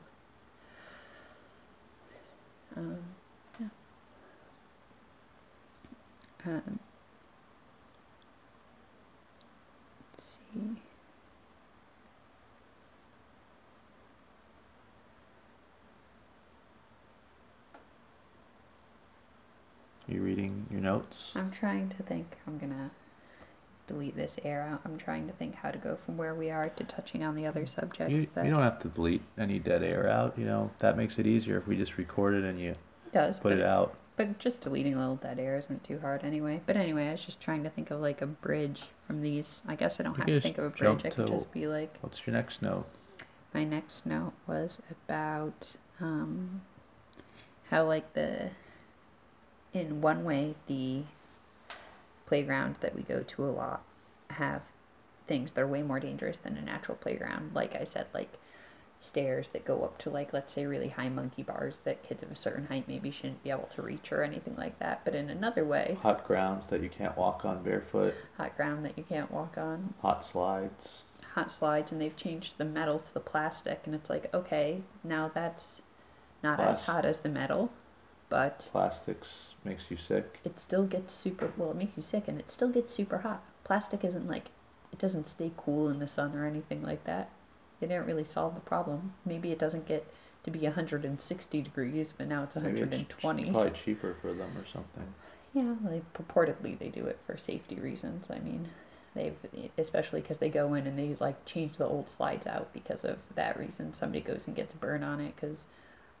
um, 2.76 2.98
yeah. 3.60 3.68
Um, 6.46 6.78
let's 10.16 10.38
see. 10.52 10.87
You 20.08 20.22
reading 20.22 20.66
your 20.70 20.80
notes? 20.80 21.18
I'm 21.34 21.50
trying 21.50 21.90
to 21.90 22.02
think. 22.02 22.36
I'm 22.46 22.58
gonna 22.58 22.90
delete 23.86 24.16
this 24.16 24.36
air 24.44 24.62
out. 24.62 24.80
I'm 24.84 24.96
trying 24.98 25.26
to 25.26 25.32
think 25.34 25.54
how 25.54 25.70
to 25.70 25.78
go 25.78 25.98
from 26.04 26.16
where 26.16 26.34
we 26.34 26.50
are 26.50 26.68
to 26.70 26.84
touching 26.84 27.22
on 27.24 27.34
the 27.34 27.46
other 27.46 27.66
subjects. 27.66 28.12
You, 28.12 28.26
that 28.34 28.44
you 28.44 28.50
don't 28.50 28.62
have 28.62 28.78
to 28.80 28.88
delete 28.88 29.22
any 29.36 29.58
dead 29.58 29.82
air 29.82 30.08
out. 30.08 30.38
You 30.38 30.46
know 30.46 30.70
that 30.78 30.96
makes 30.96 31.18
it 31.18 31.26
easier 31.26 31.58
if 31.58 31.66
we 31.66 31.76
just 31.76 31.98
record 31.98 32.34
it 32.34 32.44
and 32.44 32.58
you 32.58 32.70
it 32.70 33.12
does, 33.12 33.38
put 33.38 33.52
it 33.52 33.62
out. 33.62 33.94
but 34.16 34.38
just 34.38 34.62
deleting 34.62 34.96
little 34.98 35.16
dead 35.16 35.38
air 35.38 35.56
isn't 35.58 35.84
too 35.84 35.98
hard 35.98 36.24
anyway. 36.24 36.60
But 36.66 36.76
anyway, 36.76 37.08
I 37.08 37.12
was 37.12 37.24
just 37.24 37.40
trying 37.40 37.62
to 37.64 37.70
think 37.70 37.90
of 37.90 38.00
like 38.00 38.22
a 38.22 38.26
bridge 38.26 38.82
from 39.06 39.20
these. 39.20 39.60
I 39.66 39.74
guess 39.76 40.00
I 40.00 40.04
don't 40.04 40.14
You 40.16 40.24
have 40.24 40.26
to 40.26 40.40
think 40.40 40.58
of 40.58 40.64
a 40.64 40.70
bridge. 40.70 41.04
I 41.04 41.10
could 41.10 41.26
to- 41.26 41.32
just 41.34 41.52
be 41.52 41.66
like. 41.66 41.94
What's 42.00 42.26
your 42.26 42.34
next 42.34 42.62
note? 42.62 42.86
My 43.54 43.64
next 43.64 44.04
note 44.04 44.34
was 44.46 44.78
about 44.90 45.74
um, 46.00 46.60
how, 47.70 47.86
like, 47.86 48.12
the 48.12 48.50
in 49.72 50.00
one 50.00 50.24
way, 50.24 50.54
the 50.66 51.02
playgrounds 52.26 52.78
that 52.80 52.94
we 52.94 53.02
go 53.02 53.22
to 53.22 53.44
a 53.44 53.50
lot 53.50 53.82
have 54.30 54.62
things 55.26 55.50
that 55.52 55.60
are 55.60 55.66
way 55.66 55.82
more 55.82 56.00
dangerous 56.00 56.38
than 56.38 56.56
a 56.56 56.62
natural 56.62 56.96
playground. 56.96 57.54
Like 57.54 57.74
I 57.74 57.84
said, 57.84 58.06
like 58.14 58.38
stairs 59.00 59.48
that 59.48 59.64
go 59.64 59.84
up 59.84 59.96
to, 59.98 60.10
like, 60.10 60.32
let's 60.32 60.52
say, 60.52 60.66
really 60.66 60.88
high 60.88 61.08
monkey 61.08 61.42
bars 61.42 61.78
that 61.84 62.02
kids 62.02 62.22
of 62.22 62.30
a 62.32 62.36
certain 62.36 62.66
height 62.66 62.84
maybe 62.88 63.10
shouldn't 63.10 63.42
be 63.44 63.50
able 63.50 63.68
to 63.74 63.82
reach 63.82 64.10
or 64.10 64.22
anything 64.22 64.56
like 64.56 64.78
that. 64.80 65.02
But 65.04 65.14
in 65.14 65.30
another 65.30 65.64
way, 65.64 65.96
Hot 66.02 66.24
grounds 66.26 66.66
that 66.66 66.82
you 66.82 66.88
can't 66.88 67.16
walk 67.16 67.44
on 67.44 67.62
barefoot. 67.62 68.14
hot 68.36 68.56
ground 68.56 68.84
that 68.84 68.98
you 68.98 69.04
can't 69.04 69.30
walk 69.30 69.56
on, 69.56 69.94
Hot 70.02 70.24
slides. 70.24 71.02
hot 71.34 71.52
slides 71.52 71.92
and 71.92 72.00
they've 72.00 72.16
changed 72.16 72.54
the 72.58 72.64
metal 72.64 72.98
to 72.98 73.14
the 73.14 73.20
plastic 73.20 73.82
and 73.84 73.94
it's 73.94 74.10
like 74.10 74.32
okay 74.34 74.82
now 75.04 75.30
that's 75.32 75.82
not 76.42 76.58
as 76.58 76.80
hot 76.80 77.04
as 77.04 77.18
the 77.18 77.28
metal 77.28 77.70
but 78.28 78.60
Plastics 78.72 79.54
makes 79.64 79.90
you 79.90 79.96
sick. 79.96 80.38
it 80.44 80.58
still 80.60 80.84
gets 80.84 81.12
super 81.14 81.52
well 81.56 81.70
it 81.70 81.76
makes 81.76 81.96
you 81.96 82.02
sick 82.02 82.24
and 82.28 82.38
it 82.38 82.50
still 82.50 82.68
gets 82.68 82.94
super 82.94 83.18
hot 83.18 83.42
plastic 83.64 84.04
isn't 84.04 84.28
like 84.28 84.46
it 84.92 84.98
doesn't 84.98 85.28
stay 85.28 85.50
cool 85.56 85.88
in 85.88 85.98
the 85.98 86.08
sun 86.08 86.34
or 86.36 86.46
anything 86.46 86.82
like 86.82 87.04
that 87.04 87.30
they 87.80 87.86
didn't 87.86 88.06
really 88.06 88.24
solve 88.24 88.54
the 88.54 88.60
problem 88.60 89.12
maybe 89.24 89.50
it 89.52 89.58
doesn't 89.58 89.86
get 89.86 90.06
to 90.44 90.50
be 90.50 90.60
160 90.60 91.62
degrees 91.62 92.12
but 92.16 92.26
now 92.28 92.42
it's 92.44 92.54
Maybe 92.56 92.80
it's 92.80 92.80
120 92.80 93.50
probably 93.50 93.70
cheaper 93.70 94.16
for 94.22 94.32
them 94.32 94.50
or 94.56 94.64
something. 94.72 95.14
yeah, 95.52 95.74
like 95.84 96.04
purportedly 96.14 96.78
they 96.78 96.88
do 96.88 97.04
it 97.06 97.18
for 97.26 97.36
safety 97.36 97.74
reasons. 97.76 98.26
I 98.30 98.38
mean, 98.38 98.68
they've 99.14 99.34
especially 99.76 100.20
because 100.20 100.38
they 100.38 100.48
go 100.48 100.74
in 100.74 100.86
and 100.86 100.98
they 100.98 101.16
like 101.20 101.44
change 101.44 101.76
the 101.76 101.84
old 101.86 102.08
slides 102.08 102.46
out 102.46 102.72
because 102.72 103.04
of 103.04 103.18
that 103.34 103.58
reason. 103.58 103.92
Somebody 103.92 104.20
goes 104.20 104.46
and 104.46 104.54
gets 104.56 104.72
burn 104.74 105.02
on 105.02 105.20
it 105.20 105.34
because 105.36 105.58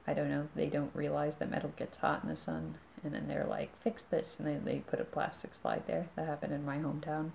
I 0.08 0.14
don't 0.14 0.30
know 0.30 0.48
they 0.56 0.68
don't 0.68 0.90
realize 0.94 1.36
that 1.36 1.50
metal 1.50 1.70
gets 1.76 1.98
hot 1.98 2.22
in 2.22 2.30
the 2.30 2.36
sun, 2.36 2.76
and 3.04 3.12
then 3.12 3.28
they're 3.28 3.44
like 3.44 3.70
fix 3.82 4.04
this, 4.04 4.38
and 4.38 4.48
they 4.48 4.72
they 4.72 4.78
put 4.78 5.00
a 5.00 5.04
plastic 5.04 5.54
slide 5.54 5.82
there. 5.86 6.08
That 6.16 6.26
happened 6.26 6.54
in 6.54 6.64
my 6.64 6.78
hometown. 6.78 7.32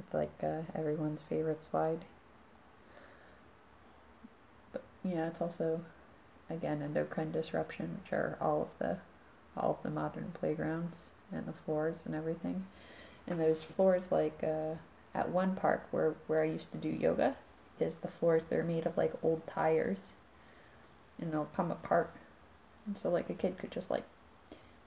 It's 0.00 0.12
like 0.12 0.32
uh, 0.42 0.62
everyone's 0.74 1.22
favorite 1.28 1.62
slide. 1.62 2.04
But 4.72 4.82
yeah, 5.04 5.28
it's 5.28 5.40
also 5.40 5.80
again 6.50 6.82
endocrine 6.82 7.30
disruption, 7.30 8.00
which 8.02 8.12
are 8.12 8.36
all 8.40 8.62
of 8.62 8.68
the 8.80 8.96
all 9.56 9.70
of 9.70 9.82
the 9.84 9.90
modern 9.90 10.32
playgrounds 10.34 10.96
and 11.30 11.46
the 11.46 11.52
floors 11.64 11.98
and 12.04 12.14
everything. 12.16 12.66
And 13.28 13.38
those 13.40 13.62
floors, 13.62 14.10
like 14.10 14.42
uh, 14.42 14.74
at 15.14 15.28
one 15.28 15.54
park 15.54 15.86
where 15.92 16.14
where 16.26 16.42
I 16.42 16.46
used 16.46 16.72
to 16.72 16.78
do 16.78 16.88
yoga, 16.88 17.36
is 17.78 17.94
the 18.02 18.08
floors 18.08 18.42
they're 18.50 18.64
made 18.64 18.84
of 18.86 18.96
like 18.96 19.12
old 19.22 19.46
tires, 19.46 19.98
and 21.22 21.32
they'll 21.32 21.48
come 21.56 21.70
apart. 21.70 22.10
And 22.86 22.98
so 22.98 23.08
like 23.08 23.30
a 23.30 23.34
kid 23.34 23.56
could 23.58 23.70
just 23.70 23.90
like, 23.90 24.04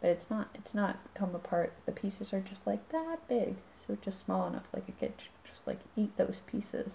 but 0.01 0.09
it's 0.09 0.29
not 0.29 0.49
it's 0.53 0.73
not 0.75 0.97
come 1.15 1.33
apart. 1.33 1.73
The 1.85 1.91
pieces 1.91 2.33
are 2.33 2.41
just 2.41 2.67
like 2.67 2.87
that 2.89 3.27
big, 3.27 3.55
so 3.77 3.93
it's 3.93 4.03
just 4.05 4.23
small 4.25 4.47
enough 4.47 4.65
like 4.73 4.87
a 4.89 4.91
kid 4.91 5.13
should 5.17 5.49
just 5.51 5.65
like 5.65 5.79
eat 5.95 6.15
those 6.17 6.41
pieces. 6.45 6.91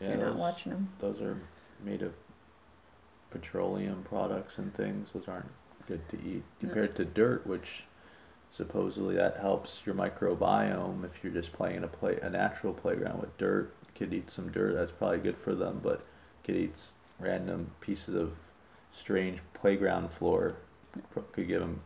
Yeah, 0.00 0.10
You're 0.10 0.26
not 0.26 0.36
watching 0.36 0.72
them. 0.72 0.88
those 1.00 1.20
are 1.20 1.40
made 1.84 2.02
of 2.02 2.12
petroleum 3.30 4.04
products 4.08 4.58
and 4.58 4.72
things. 4.74 5.08
Those 5.12 5.28
aren't 5.28 5.50
good 5.86 6.08
to 6.10 6.16
eat 6.16 6.42
No. 6.62 6.68
compared 6.68 6.96
to 6.96 7.04
dirt, 7.04 7.46
which 7.46 7.84
supposedly 8.52 9.16
that 9.16 9.36
helps 9.38 9.82
your 9.84 9.94
microbiome. 9.94 11.04
If 11.04 11.22
you're 11.22 11.32
just 11.32 11.52
playing 11.52 11.82
a 11.84 11.88
play 11.88 12.18
a 12.22 12.30
natural 12.30 12.72
playground 12.72 13.20
with 13.20 13.36
dirt, 13.38 13.72
kid 13.94 14.12
eats 14.14 14.32
some 14.34 14.50
dirt. 14.52 14.74
That's 14.74 14.92
probably 14.92 15.18
good 15.18 15.36
for 15.36 15.54
them. 15.54 15.80
But 15.82 16.04
kid 16.44 16.56
eats 16.56 16.92
random 17.18 17.70
pieces 17.80 18.14
of 18.14 18.32
strange 18.96 19.38
playground 19.54 20.10
floor. 20.10 20.56
Could 21.32 21.48
give 21.48 21.60
them 21.60 21.82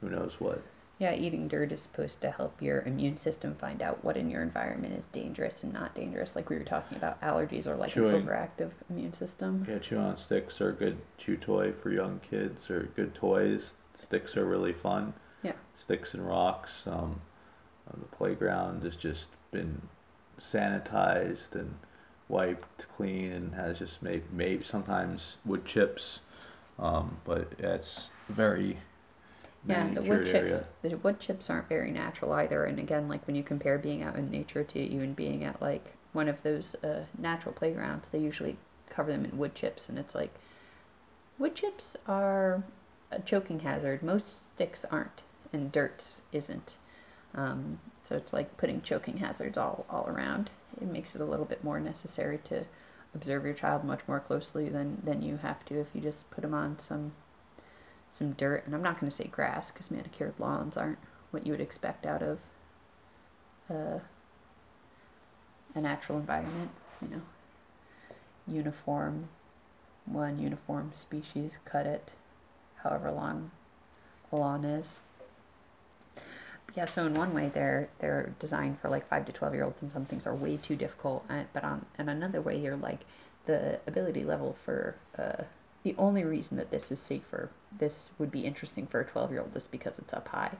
who 0.00 0.10
knows 0.10 0.36
what. 0.38 0.62
Yeah, 0.98 1.14
eating 1.14 1.48
dirt 1.48 1.72
is 1.72 1.80
supposed 1.80 2.20
to 2.20 2.30
help 2.30 2.60
your 2.60 2.82
immune 2.82 3.16
system 3.16 3.54
find 3.54 3.80
out 3.80 4.04
what 4.04 4.18
in 4.18 4.28
your 4.28 4.42
environment 4.42 4.92
is 4.92 5.04
dangerous 5.12 5.62
and 5.62 5.72
not 5.72 5.94
dangerous. 5.94 6.36
Like 6.36 6.50
we 6.50 6.58
were 6.58 6.64
talking 6.64 6.98
about, 6.98 7.18
allergies 7.22 7.66
are 7.66 7.74
like 7.76 7.90
Chewing. 7.92 8.14
an 8.16 8.26
overactive 8.26 8.70
immune 8.90 9.14
system. 9.14 9.64
Yeah, 9.66 9.78
chew 9.78 9.96
on 9.96 10.18
sticks 10.18 10.60
are 10.60 10.68
a 10.68 10.74
good 10.74 10.98
chew 11.16 11.38
toy 11.38 11.72
for 11.72 11.90
young 11.90 12.20
kids 12.30 12.68
or 12.68 12.90
good 12.96 13.14
toys. 13.14 13.72
Sticks 13.98 14.36
are 14.36 14.44
really 14.44 14.74
fun. 14.74 15.14
Yeah. 15.42 15.52
Sticks 15.78 16.12
and 16.12 16.26
rocks. 16.26 16.70
Um, 16.86 17.18
the 17.98 18.16
playground 18.16 18.82
has 18.82 18.94
just 18.94 19.28
been 19.52 19.80
sanitized 20.38 21.54
and 21.54 21.74
wiped 22.28 22.86
clean 22.96 23.32
and 23.32 23.54
has 23.54 23.78
just 23.78 24.02
made 24.02 24.22
maybe 24.32 24.64
sometimes 24.64 25.38
wood 25.46 25.64
chips. 25.64 26.20
Um, 26.80 27.18
but 27.24 27.52
it's 27.58 28.10
very 28.28 28.78
Yeah, 29.66 29.88
the 29.94 30.02
wood 30.02 30.24
chips, 30.24 30.52
area. 30.52 30.64
the 30.82 30.96
wood 30.96 31.20
chips 31.20 31.48
aren't 31.50 31.68
very 31.68 31.90
natural 31.90 32.32
either. 32.32 32.64
And 32.64 32.78
again, 32.78 33.08
like 33.08 33.26
when 33.26 33.36
you 33.36 33.42
compare 33.42 33.78
being 33.78 34.02
out 34.02 34.16
in 34.16 34.30
nature 34.30 34.64
to 34.64 34.78
even 34.78 35.14
being 35.14 35.44
at 35.44 35.60
like 35.62 35.94
one 36.12 36.28
of 36.28 36.42
those 36.42 36.74
uh, 36.82 37.04
natural 37.18 37.54
playgrounds, 37.54 38.08
they 38.10 38.18
usually 38.18 38.56
cover 38.88 39.10
them 39.12 39.24
in 39.24 39.38
wood 39.38 39.54
chips, 39.54 39.88
and 39.88 39.98
it's 39.98 40.14
like 40.14 40.34
wood 41.38 41.54
chips 41.54 41.96
are 42.06 42.62
a 43.10 43.20
choking 43.20 43.60
hazard. 43.60 44.02
Most 44.02 44.44
sticks 44.54 44.84
aren't, 44.90 45.22
and 45.52 45.72
dirt 45.72 46.04
isn't. 46.32 46.76
Um, 47.34 47.78
so 48.04 48.16
it's 48.16 48.32
like 48.32 48.56
putting 48.56 48.82
choking 48.82 49.18
hazards 49.18 49.56
all 49.58 49.86
all 49.88 50.06
around. 50.08 50.50
It 50.80 50.88
makes 50.88 51.14
it 51.14 51.20
a 51.20 51.24
little 51.24 51.44
bit 51.44 51.62
more 51.64 51.80
necessary 51.80 52.38
to 52.44 52.64
observe 53.14 53.44
your 53.44 53.54
child 53.54 53.84
much 53.84 54.00
more 54.06 54.20
closely 54.20 54.68
than 54.68 55.00
than 55.04 55.22
you 55.22 55.36
have 55.38 55.64
to 55.66 55.80
if 55.80 55.88
you 55.94 56.00
just 56.00 56.30
put 56.30 56.42
them 56.42 56.54
on 56.54 56.78
some 56.78 57.12
some 58.10 58.32
dirt, 58.32 58.64
and 58.66 58.74
I'm 58.74 58.82
not 58.82 58.98
going 58.98 59.10
to 59.10 59.16
say 59.16 59.26
grass 59.26 59.70
because 59.70 59.90
manicured 59.90 60.34
lawns 60.38 60.76
aren't 60.76 60.98
what 61.30 61.46
you 61.46 61.52
would 61.52 61.60
expect 61.60 62.06
out 62.06 62.22
of 62.22 62.38
uh, 63.70 64.00
a 65.74 65.80
natural 65.80 66.18
environment. 66.18 66.70
You 67.00 67.08
know, 67.08 67.22
uniform, 68.48 69.28
one 70.06 70.38
uniform 70.38 70.92
species, 70.94 71.58
cut 71.64 71.86
it, 71.86 72.10
however 72.82 73.10
long 73.10 73.52
the 74.30 74.36
lawn 74.36 74.64
is. 74.64 75.00
Yeah, 76.76 76.84
so 76.84 77.04
in 77.06 77.14
one 77.14 77.34
way 77.34 77.50
they're 77.52 77.88
they're 77.98 78.32
designed 78.38 78.78
for 78.80 78.88
like 78.88 79.08
five 79.08 79.26
to 79.26 79.32
twelve 79.32 79.54
year 79.54 79.64
olds, 79.64 79.82
and 79.82 79.90
some 79.90 80.04
things 80.04 80.26
are 80.26 80.34
way 80.34 80.56
too 80.56 80.76
difficult. 80.76 81.24
But 81.52 81.64
on 81.64 81.84
and 81.98 82.08
another 82.08 82.40
way, 82.40 82.58
you're 82.58 82.76
like 82.76 83.00
the 83.46 83.80
ability 83.86 84.24
level 84.24 84.56
for 84.64 84.94
uh, 85.18 85.42
the 85.82 85.94
only 85.98 86.24
reason 86.24 86.56
that 86.58 86.70
this 86.70 86.90
is 86.90 87.00
safer, 87.00 87.50
this 87.78 88.10
would 88.18 88.30
be 88.30 88.40
interesting 88.40 88.86
for 88.86 89.00
a 89.00 89.04
12 89.04 89.30
year 89.30 89.40
old 89.40 89.56
is 89.56 89.66
because 89.66 89.98
it's 89.98 90.12
up 90.12 90.28
high. 90.28 90.52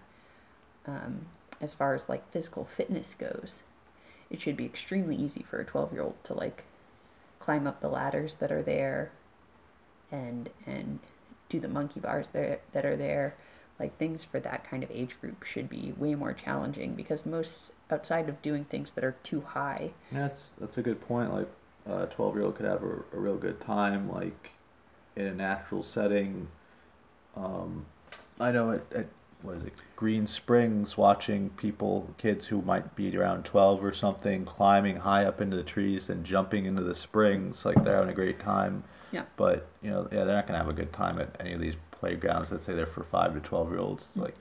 Um, 0.87 1.21
as 1.61 1.75
far 1.75 1.95
as 1.95 2.09
like 2.09 2.31
physical 2.33 2.65
fitness 2.65 3.15
goes, 3.19 3.61
it 4.31 4.41
should 4.41 4.57
be 4.57 4.65
extremely 4.65 5.17
easy 5.17 5.45
for 5.49 5.61
a 5.61 5.65
12 5.65 5.93
year 5.93 6.03
old 6.03 6.23
to 6.25 6.35
like 6.35 6.65
climb 7.39 7.67
up 7.67 7.81
the 7.81 7.89
ladders 7.89 8.35
that 8.37 8.51
are 8.51 8.63
there 8.63 9.11
and 10.11 10.49
and 10.67 10.99
do 11.49 11.61
the 11.61 11.69
monkey 11.69 12.01
bars 12.01 12.27
there 12.33 12.61
that 12.73 12.85
are 12.85 12.97
there 12.97 13.35
like 13.81 13.97
things 13.97 14.25
for 14.25 14.39
that 14.39 14.63
kind 14.63 14.85
of 14.85 14.91
age 14.93 15.19
group 15.21 15.43
should 15.43 15.69
be 15.69 15.93
way 15.97 16.15
more 16.15 16.35
challenging 16.35 16.95
because 16.95 17.27
most 17.27 17.73
outside 17.91 18.29
of 18.29 18.41
doing 18.43 18.65
things 18.67 18.93
that 18.93 19.03
are 19.03 19.17
too 19.25 19.41
high 19.41 19.91
Yeah, 20.13 20.29
that's 20.29 20.51
that's 20.61 20.79
a 20.79 20.83
good 20.83 21.01
point. 21.01 21.33
Like 21.33 21.49
a 21.87 22.07
twelve 22.07 22.37
year 22.37 22.45
old 22.45 22.57
could 22.57 22.67
have 22.67 22.83
a, 22.83 23.03
a 23.13 23.19
real 23.19 23.37
good 23.37 23.61
time, 23.61 24.09
like 24.11 24.51
in 25.17 25.27
a 25.27 25.35
natural 25.35 25.83
setting. 25.83 26.49
Um, 27.37 27.87
I 28.39 28.53
know 28.53 28.73
at, 28.73 28.93
at 28.93 29.07
what 29.43 29.57
is 29.57 29.63
it, 29.65 29.73
Green 29.97 30.27
Springs, 30.27 30.99
watching 30.99 31.49
people, 31.51 32.15
kids 32.19 32.47
who 32.47 32.61
might 32.63 32.95
be 32.95 33.17
around 33.17 33.45
twelve 33.45 33.83
or 33.83 33.95
something, 33.95 34.45
climbing 34.45 34.97
high 34.97 35.25
up 35.25 35.41
into 35.41 35.57
the 35.57 35.63
trees 35.63 36.11
and 36.11 36.25
jumping 36.25 36.67
into 36.67 36.83
the 36.83 36.95
springs, 36.95 37.65
like 37.65 37.83
they're 37.83 37.95
having 37.95 38.11
a 38.11 38.15
great 38.15 38.39
time. 38.39 38.85
Yeah. 39.11 39.25
But 39.37 39.69
you 39.83 39.91
know, 39.91 40.07
yeah, 40.13 40.25
they're 40.25 40.37
not 40.37 40.47
gonna 40.47 40.59
have 40.59 40.69
a 40.69 40.75
good 40.75 40.93
time 40.93 41.21
at 41.21 41.35
any 41.41 41.55
of 41.55 41.61
these 41.61 41.77
playgrounds. 42.05 42.51
Let's 42.51 42.65
say 42.65 42.75
they're 42.75 42.87
for 42.87 43.05
five 43.05 43.35
to 43.35 43.41
twelve 43.41 43.71
year 43.71 43.79
olds. 43.79 44.07
It's 44.09 44.17
Mm. 44.19 44.23
like 44.25 44.37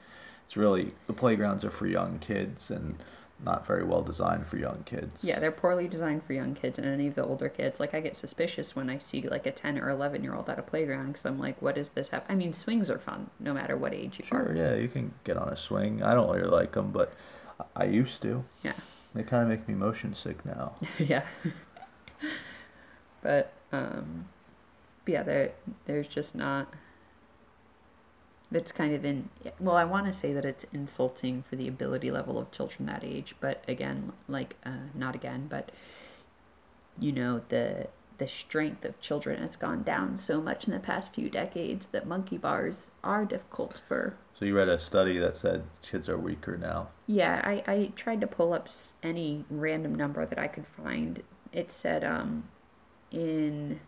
it's 0.45 0.57
really 0.57 0.93
the 1.07 1.13
playgrounds 1.13 1.63
are 1.63 1.69
for 1.71 1.85
young 1.85 2.17
kids 2.19 2.71
and 2.71 2.95
not 3.45 3.65
very 3.67 3.83
well 3.85 4.01
designed 4.01 4.45
for 4.47 4.57
young 4.57 4.83
kids. 4.85 5.23
yeah 5.23 5.39
they're 5.39 5.49
poorly 5.51 5.87
designed 5.87 6.21
for 6.25 6.33
young 6.33 6.53
kids 6.53 6.77
and 6.77 6.85
any 6.85 7.07
of 7.07 7.15
the 7.15 7.23
older 7.23 7.47
kids 7.47 7.79
like 7.79 7.93
i 7.93 7.99
get 8.01 8.13
suspicious 8.17 8.75
when 8.75 8.89
i 8.89 8.97
see 8.97 9.21
like 9.21 9.45
a 9.45 9.51
10 9.51 9.79
or 9.79 9.89
11 9.89 10.21
year 10.23 10.35
old 10.35 10.49
at 10.49 10.59
a 10.59 10.61
playground 10.61 11.07
because 11.13 11.25
i'm 11.25 11.39
like 11.39 11.61
what 11.61 11.77
is 11.77 11.87
this 11.91 12.09
hap-? 12.09 12.25
i 12.27 12.35
mean 12.35 12.51
swings 12.51 12.89
are 12.89 12.99
fun 12.99 13.29
no 13.39 13.53
matter 13.53 13.77
what 13.77 13.93
age 13.93 14.19
you 14.19 14.25
Sure, 14.25 14.49
are 14.49 14.53
yeah, 14.53 14.75
you 14.75 14.89
can 14.89 15.13
get 15.23 15.37
on 15.37 15.47
a 15.47 15.55
swing. 15.55 16.03
I 16.03 16.13
don't 16.15 16.29
really 16.35 16.49
like 16.49 16.73
them, 16.73 16.91
but 16.91 17.13
I- 17.77 17.85
used 17.85 18.21
to. 18.23 18.43
yeah 18.61 18.73
They 19.15 19.23
kind 19.23 19.43
of 19.43 19.47
make 19.47 19.65
me 19.69 19.73
motion 19.73 20.13
sick 20.13 20.43
now. 20.45 20.73
yeah. 20.99 21.23
but 23.21 23.53
um, 23.71 24.25
but 25.05 25.11
yeah, 25.13 25.23
there 25.23 25.53
there's 25.85 26.07
just 26.07 26.35
not. 26.35 26.73
That's 28.51 28.71
kind 28.71 28.95
of 28.95 29.05
in. 29.05 29.29
Well, 29.59 29.75
I 29.75 29.83
want 29.83 30.07
to 30.07 30.13
say 30.13 30.33
that 30.33 30.45
it's 30.45 30.65
insulting 30.73 31.43
for 31.47 31.55
the 31.55 31.67
ability 31.67 32.09
level 32.09 32.39
of 32.39 32.51
children 32.51 32.87
that 32.87 33.03
age, 33.03 33.35
but 33.39 33.63
again, 33.67 34.11
like 34.27 34.55
uh, 34.65 34.87
not 34.95 35.13
again, 35.15 35.47
but 35.49 35.71
you 36.99 37.11
know 37.11 37.41
the 37.49 37.87
the 38.19 38.27
strength 38.27 38.85
of 38.85 38.99
children 38.99 39.41
has 39.41 39.55
gone 39.55 39.81
down 39.81 40.17
so 40.17 40.41
much 40.41 40.67
in 40.67 40.73
the 40.73 40.79
past 40.79 41.13
few 41.13 41.29
decades 41.29 41.87
that 41.87 42.05
monkey 42.05 42.37
bars 42.37 42.91
are 43.03 43.25
difficult 43.25 43.81
for 43.87 44.15
So 44.37 44.45
you 44.45 44.55
read 44.55 44.67
a 44.67 44.79
study 44.79 45.17
that 45.19 45.37
said 45.37 45.63
kids 45.81 46.07
are 46.09 46.17
weaker 46.17 46.57
now. 46.57 46.89
Yeah, 47.07 47.41
I, 47.43 47.63
I 47.65 47.91
tried 47.95 48.21
to 48.21 48.27
pull 48.27 48.53
up 48.53 48.67
any 49.01 49.45
random 49.49 49.95
number 49.95 50.25
that 50.25 50.37
I 50.37 50.47
could 50.47 50.65
find. 50.67 51.23
It 51.53 51.71
said 51.71 52.03
um, 52.03 52.43
in 53.11 53.79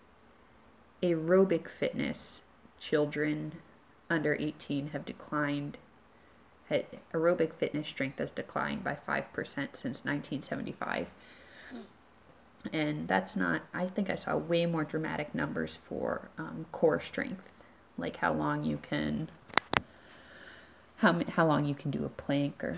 aerobic 1.04 1.68
fitness, 1.68 2.42
children 2.80 3.54
under 4.12 4.36
18 4.40 4.88
have 4.90 5.06
declined. 5.06 5.78
Aerobic 7.14 7.54
fitness 7.54 7.88
strength 7.88 8.20
has 8.20 8.32
declined 8.32 8.84
by 8.84 8.98
5% 9.08 9.26
since 9.46 10.06
1975. 10.06 11.08
And 12.72 13.08
that's 13.08 13.36
not, 13.36 13.64
I 13.74 13.88
think 13.88 14.10
I 14.10 14.16
saw 14.16 14.38
way 14.38 14.66
more 14.66 14.84
dramatic 14.84 15.34
numbers 15.36 15.80
for 15.90 16.30
um, 16.38 16.66
core 16.72 17.02
strength, 17.02 17.64
like 17.98 18.18
how 18.18 18.34
long 18.34 18.64
you 18.64 18.78
can 18.78 19.30
how 20.98 21.20
how 21.30 21.48
long 21.48 21.66
you 21.66 21.74
can 21.74 21.90
do 21.90 22.06
a 22.06 22.10
plank 22.10 22.64
or 22.64 22.78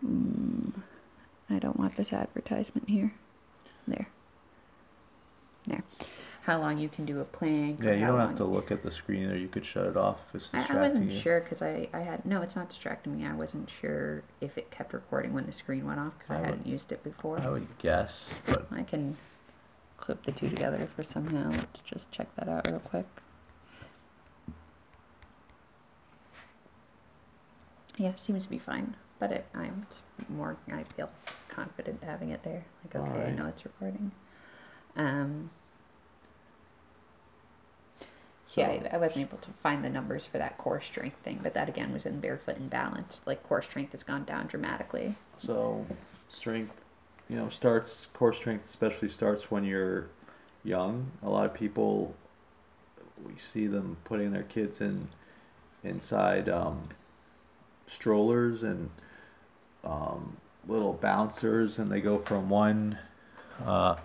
Hmm, 0.00 0.68
I 1.50 1.58
don't 1.58 1.78
want 1.78 1.96
this 1.96 2.12
advertisement 2.12 2.88
here. 2.88 3.12
There. 3.86 4.08
There. 5.66 5.82
How 6.48 6.58
long 6.58 6.78
you 6.78 6.88
can 6.88 7.04
do 7.04 7.20
a 7.20 7.26
plank. 7.26 7.82
Yeah, 7.82 7.92
you 7.92 8.06
don't 8.06 8.18
have 8.18 8.38
to 8.38 8.44
look 8.44 8.70
at 8.70 8.82
the 8.82 8.90
screen, 8.90 9.30
or 9.30 9.36
you 9.36 9.48
could 9.48 9.66
shut 9.66 9.84
it 9.84 9.98
off 9.98 10.16
if 10.30 10.36
it's 10.36 10.44
I, 10.54 10.60
distracting 10.60 10.76
I 10.78 10.80
wasn't 10.80 11.10
you. 11.12 11.20
sure 11.20 11.40
because 11.42 11.60
I, 11.60 11.90
I 11.92 12.00
had 12.00 12.24
no, 12.24 12.40
it's 12.40 12.56
not 12.56 12.70
distracting 12.70 13.18
me. 13.18 13.26
I 13.26 13.34
wasn't 13.34 13.68
sure 13.68 14.22
if 14.40 14.56
it 14.56 14.70
kept 14.70 14.94
recording 14.94 15.34
when 15.34 15.44
the 15.44 15.52
screen 15.52 15.84
went 15.86 16.00
off 16.00 16.14
because 16.18 16.30
I 16.30 16.36
I, 16.36 16.40
would- 16.40 16.46
hadn't 16.48 16.66
used 16.66 16.90
it 16.90 17.04
before. 17.04 17.38
I 17.38 17.50
would 17.50 17.66
guess, 17.76 18.12
but 18.46 18.66
I 18.72 18.82
can 18.82 19.18
clip 19.98 20.24
the 20.24 20.32
two 20.32 20.48
together 20.48 20.88
for 20.96 21.04
somehow. 21.04 21.50
Let's 21.50 21.82
just 21.82 22.10
check 22.12 22.34
that 22.36 22.48
out 22.48 22.66
real 22.66 22.78
quick. 22.78 23.04
Yeah, 27.98 28.12
seems 28.16 28.44
to 28.44 28.48
be 28.48 28.58
fine. 28.58 28.96
But 29.18 29.32
it, 29.32 29.46
I'm 29.54 29.86
more. 30.30 30.56
I 30.72 30.84
feel 30.96 31.10
confident 31.50 32.02
having 32.02 32.30
it 32.30 32.42
there. 32.42 32.64
Like, 32.86 33.06
okay, 33.06 33.24
I 33.26 33.32
know 33.32 33.48
it's 33.48 33.66
recording. 33.66 34.12
Um. 34.96 35.50
So 38.48 38.62
yeah, 38.62 38.88
I, 38.90 38.96
I 38.96 38.98
wasn't 38.98 39.20
able 39.20 39.38
to 39.38 39.50
find 39.62 39.84
the 39.84 39.90
numbers 39.90 40.24
for 40.24 40.38
that 40.38 40.56
core 40.56 40.80
strength 40.80 41.18
thing, 41.22 41.38
but 41.42 41.52
that 41.52 41.68
again 41.68 41.92
was 41.92 42.06
in 42.06 42.18
barefoot 42.18 42.56
and 42.56 42.70
balanced. 42.70 43.26
Like 43.26 43.46
core 43.46 43.60
strength 43.60 43.92
has 43.92 44.02
gone 44.02 44.24
down 44.24 44.46
dramatically. 44.46 45.14
So, 45.38 45.84
strength, 46.30 46.74
you 47.28 47.36
know, 47.36 47.50
starts 47.50 48.08
core 48.14 48.32
strength 48.32 48.64
especially 48.66 49.10
starts 49.10 49.50
when 49.50 49.64
you're 49.64 50.08
young. 50.64 51.10
A 51.22 51.28
lot 51.28 51.44
of 51.44 51.52
people, 51.52 52.14
we 53.24 53.34
see 53.52 53.66
them 53.66 53.98
putting 54.04 54.32
their 54.32 54.44
kids 54.44 54.80
in 54.80 55.06
inside 55.84 56.48
um, 56.48 56.88
strollers 57.86 58.62
and 58.62 58.88
um, 59.84 60.36
little 60.66 60.94
bouncers, 60.94 61.78
and 61.78 61.90
they 61.90 62.00
go 62.00 62.18
from 62.18 62.48
one, 62.48 62.98
uh, 63.64 63.96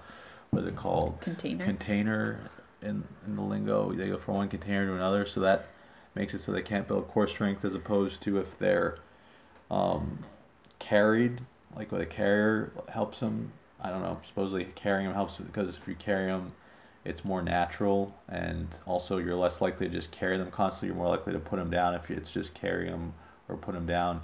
what 0.50 0.64
is 0.64 0.68
it 0.68 0.76
called? 0.76 1.20
Container. 1.22 1.66
Container 1.66 2.40
in 2.84 3.04
in 3.26 3.36
the 3.36 3.42
lingo. 3.42 3.92
They 3.94 4.08
go 4.08 4.18
from 4.18 4.36
one 4.36 4.50
container 4.50 4.88
to 4.88 4.96
another, 4.96 5.26
so 5.26 5.40
that 5.42 5.68
makes 6.16 6.34
it 6.34 6.42
so 6.42 6.52
they 6.52 6.62
can't 6.62 6.88
build 6.88 7.08
core 7.08 7.28
strength 7.28 7.66
as 7.66 7.76
opposed 7.76 8.22
to 8.22 8.38
if 8.38 8.58
they're 8.60 8.98
um, 9.72 10.20
carried, 10.80 11.42
like 11.76 11.92
with 11.92 12.02
a 12.02 12.06
carrier 12.06 12.72
helps 12.90 13.20
them. 13.20 13.52
I 13.82 13.90
don't 13.90 14.02
know. 14.02 14.20
Supposedly 14.26 14.66
carrying 14.76 15.08
them 15.08 15.16
helps 15.16 15.38
because 15.38 15.76
if 15.76 15.88
you 15.88 15.96
carry 15.96 16.28
them, 16.28 16.54
it's 17.06 17.26
more 17.26 17.42
natural, 17.42 18.14
and 18.30 18.68
also 18.86 19.18
you're 19.18 19.36
less 19.36 19.60
likely 19.60 19.90
to 19.90 19.94
just 19.94 20.12
carry 20.12 20.38
them 20.38 20.52
constantly. 20.52 20.88
You're 20.88 20.98
more 20.98 21.10
likely 21.10 21.34
to 21.34 21.40
put 21.40 21.58
them 21.58 21.70
down 21.70 21.96
if 21.96 22.10
it's 22.10 22.32
just 22.32 22.54
carry 22.54 22.90
them 22.90 23.14
or 23.50 23.58
put 23.58 23.74
them 23.74 23.86
down. 23.86 24.22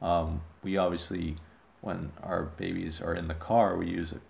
Um, 0.00 0.40
we 0.62 0.76
obviously, 0.76 1.36
when 1.80 2.12
our 2.22 2.44
babies 2.56 3.00
are 3.00 3.14
in 3.14 3.26
the 3.26 3.34
car, 3.34 3.76
we 3.76 3.86
use 3.86 4.12
a 4.12 4.20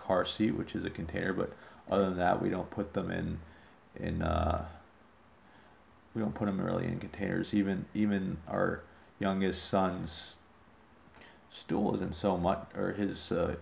car 0.00 0.24
seat, 0.24 0.52
which 0.52 0.74
is 0.74 0.84
a 0.84 0.90
container. 0.90 1.32
But 1.32 1.52
other 1.90 2.04
than 2.06 2.18
that, 2.18 2.40
we 2.42 2.48
don't 2.50 2.70
put 2.70 2.92
them 2.94 3.10
in 3.10 3.38
in. 3.96 4.22
Uh, 4.22 4.66
we 6.14 6.22
don't 6.22 6.34
put 6.34 6.46
them 6.46 6.60
really 6.60 6.86
in 6.86 6.98
containers. 6.98 7.54
Even 7.54 7.86
even 7.94 8.38
our 8.48 8.82
youngest 9.20 9.68
son's 9.68 10.34
stool 11.50 11.94
isn't 11.94 12.14
so 12.14 12.36
much, 12.36 12.66
or 12.76 12.92
his 12.92 13.32
uh, 13.32 13.56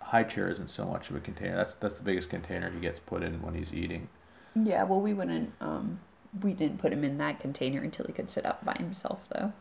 high 0.00 0.22
chair 0.24 0.48
isn't 0.50 0.70
so 0.70 0.84
much 0.84 1.10
of 1.10 1.16
a 1.16 1.20
container. 1.20 1.56
That's 1.56 1.74
that's 1.74 1.94
the 1.94 2.02
biggest 2.02 2.28
container 2.28 2.70
he 2.70 2.80
gets 2.80 2.98
put 2.98 3.22
in 3.22 3.42
when 3.42 3.54
he's 3.54 3.72
eating. 3.72 4.08
Yeah, 4.54 4.84
well, 4.84 5.00
we 5.00 5.12
wouldn't. 5.14 5.52
Um, 5.60 6.00
we 6.42 6.52
didn't 6.52 6.78
put 6.78 6.92
him 6.92 7.04
in 7.04 7.18
that 7.18 7.40
container 7.40 7.82
until 7.82 8.06
he 8.06 8.12
could 8.12 8.30
sit 8.30 8.44
up 8.46 8.64
by 8.64 8.74
himself, 8.74 9.26
though. 9.30 9.52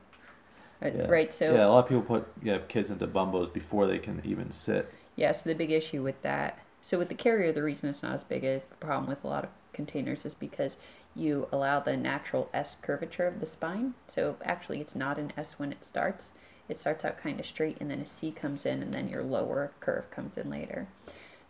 Uh, 0.82 0.88
Yeah. 0.94 1.08
Right. 1.08 1.34
So 1.34 1.54
yeah, 1.54 1.68
a 1.68 1.70
lot 1.70 1.80
of 1.84 1.90
people 1.90 2.04
put 2.04 2.28
yeah 2.44 2.60
kids 2.68 2.90
into 2.90 3.08
bumbos 3.08 3.52
before 3.54 3.88
they 3.88 4.00
can 4.00 4.22
even 4.26 4.52
sit. 4.52 4.94
Yeah, 5.16 5.32
so 5.32 5.48
the 5.50 5.56
big 5.56 5.72
issue 5.72 6.04
with 6.04 6.22
that, 6.24 6.60
so 6.86 7.00
with 7.00 7.10
the 7.10 7.16
carrier, 7.16 7.52
the 7.52 7.64
reason 7.64 7.90
it's 7.90 8.04
not 8.04 8.14
as 8.14 8.24
big 8.24 8.46
a 8.46 8.62
problem 8.80 9.10
with 9.10 9.24
a 9.24 9.28
lot 9.28 9.44
of 9.44 9.50
containers 9.74 10.24
is 10.24 10.36
because 10.36 10.78
you 11.16 11.48
allow 11.52 11.80
the 11.80 11.98
natural 11.98 12.48
S 12.54 12.78
curvature 12.80 13.26
of 13.26 13.40
the 13.40 13.48
spine. 13.48 13.96
So 14.08 14.38
actually, 14.44 14.82
it's 14.82 14.94
not 14.96 15.18
an 15.18 15.34
S 15.36 15.54
when 15.58 15.72
it 15.72 15.84
starts. 15.84 16.30
It 16.70 16.80
starts 16.80 17.04
out 17.04 17.18
kind 17.18 17.40
of 17.40 17.48
straight, 17.48 17.78
and 17.80 17.90
then 17.90 18.02
a 18.02 18.06
C 18.06 18.30
comes 18.30 18.68
in, 18.68 18.84
and 18.84 18.94
then 18.94 19.10
your 19.10 19.24
lower 19.24 19.72
curve 19.80 20.12
comes 20.12 20.38
in 20.38 20.48
later. 20.48 20.88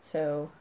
So, 0.01 0.51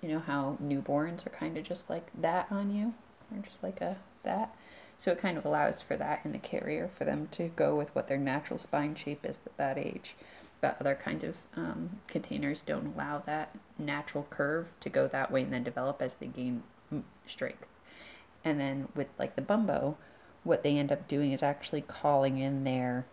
you 0.00 0.10
know 0.10 0.20
how 0.20 0.58
newborns 0.62 1.26
are 1.26 1.30
kind 1.30 1.58
of 1.58 1.64
just 1.64 1.90
like 1.90 2.08
that 2.20 2.46
on 2.52 2.72
you, 2.72 2.94
or 3.34 3.42
just 3.42 3.64
like 3.64 3.80
a 3.80 3.96
that. 4.22 4.54
So 4.96 5.10
it 5.10 5.18
kind 5.18 5.36
of 5.36 5.44
allows 5.44 5.82
for 5.82 5.96
that 5.96 6.20
in 6.24 6.30
the 6.30 6.38
carrier 6.38 6.88
for 6.96 7.04
them 7.04 7.26
to 7.32 7.48
go 7.48 7.74
with 7.74 7.92
what 7.96 8.06
their 8.06 8.16
natural 8.16 8.60
spine 8.60 8.94
shape 8.94 9.26
is 9.26 9.40
at 9.44 9.56
that 9.56 9.76
age 9.76 10.14
but 10.60 10.76
other 10.80 10.94
kinds 10.94 11.24
of 11.24 11.36
um, 11.56 11.90
containers 12.08 12.62
don't 12.62 12.94
allow 12.94 13.22
that 13.26 13.54
natural 13.78 14.26
curve 14.30 14.66
to 14.80 14.88
go 14.88 15.06
that 15.08 15.30
way 15.30 15.42
and 15.42 15.52
then 15.52 15.62
develop 15.64 16.02
as 16.02 16.14
they 16.14 16.26
gain 16.26 16.62
strength. 17.26 17.66
And 18.44 18.58
then 18.60 18.88
with 18.94 19.08
like 19.18 19.36
the 19.36 19.42
bumbo, 19.42 19.96
what 20.44 20.62
they 20.62 20.76
end 20.78 20.92
up 20.92 21.08
doing 21.08 21.32
is 21.32 21.42
actually 21.42 21.82
calling 21.82 22.38
in 22.38 22.64
their 22.64 23.06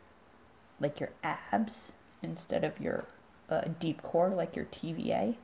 like 0.80 1.00
your 1.00 1.12
abs 1.24 1.92
instead 2.24 2.64
of 2.64 2.80
your 2.80 3.06
uh, 3.50 3.64
deep 3.80 4.02
core, 4.02 4.30
like 4.30 4.56
your 4.56 4.66
TVA. 4.66 5.36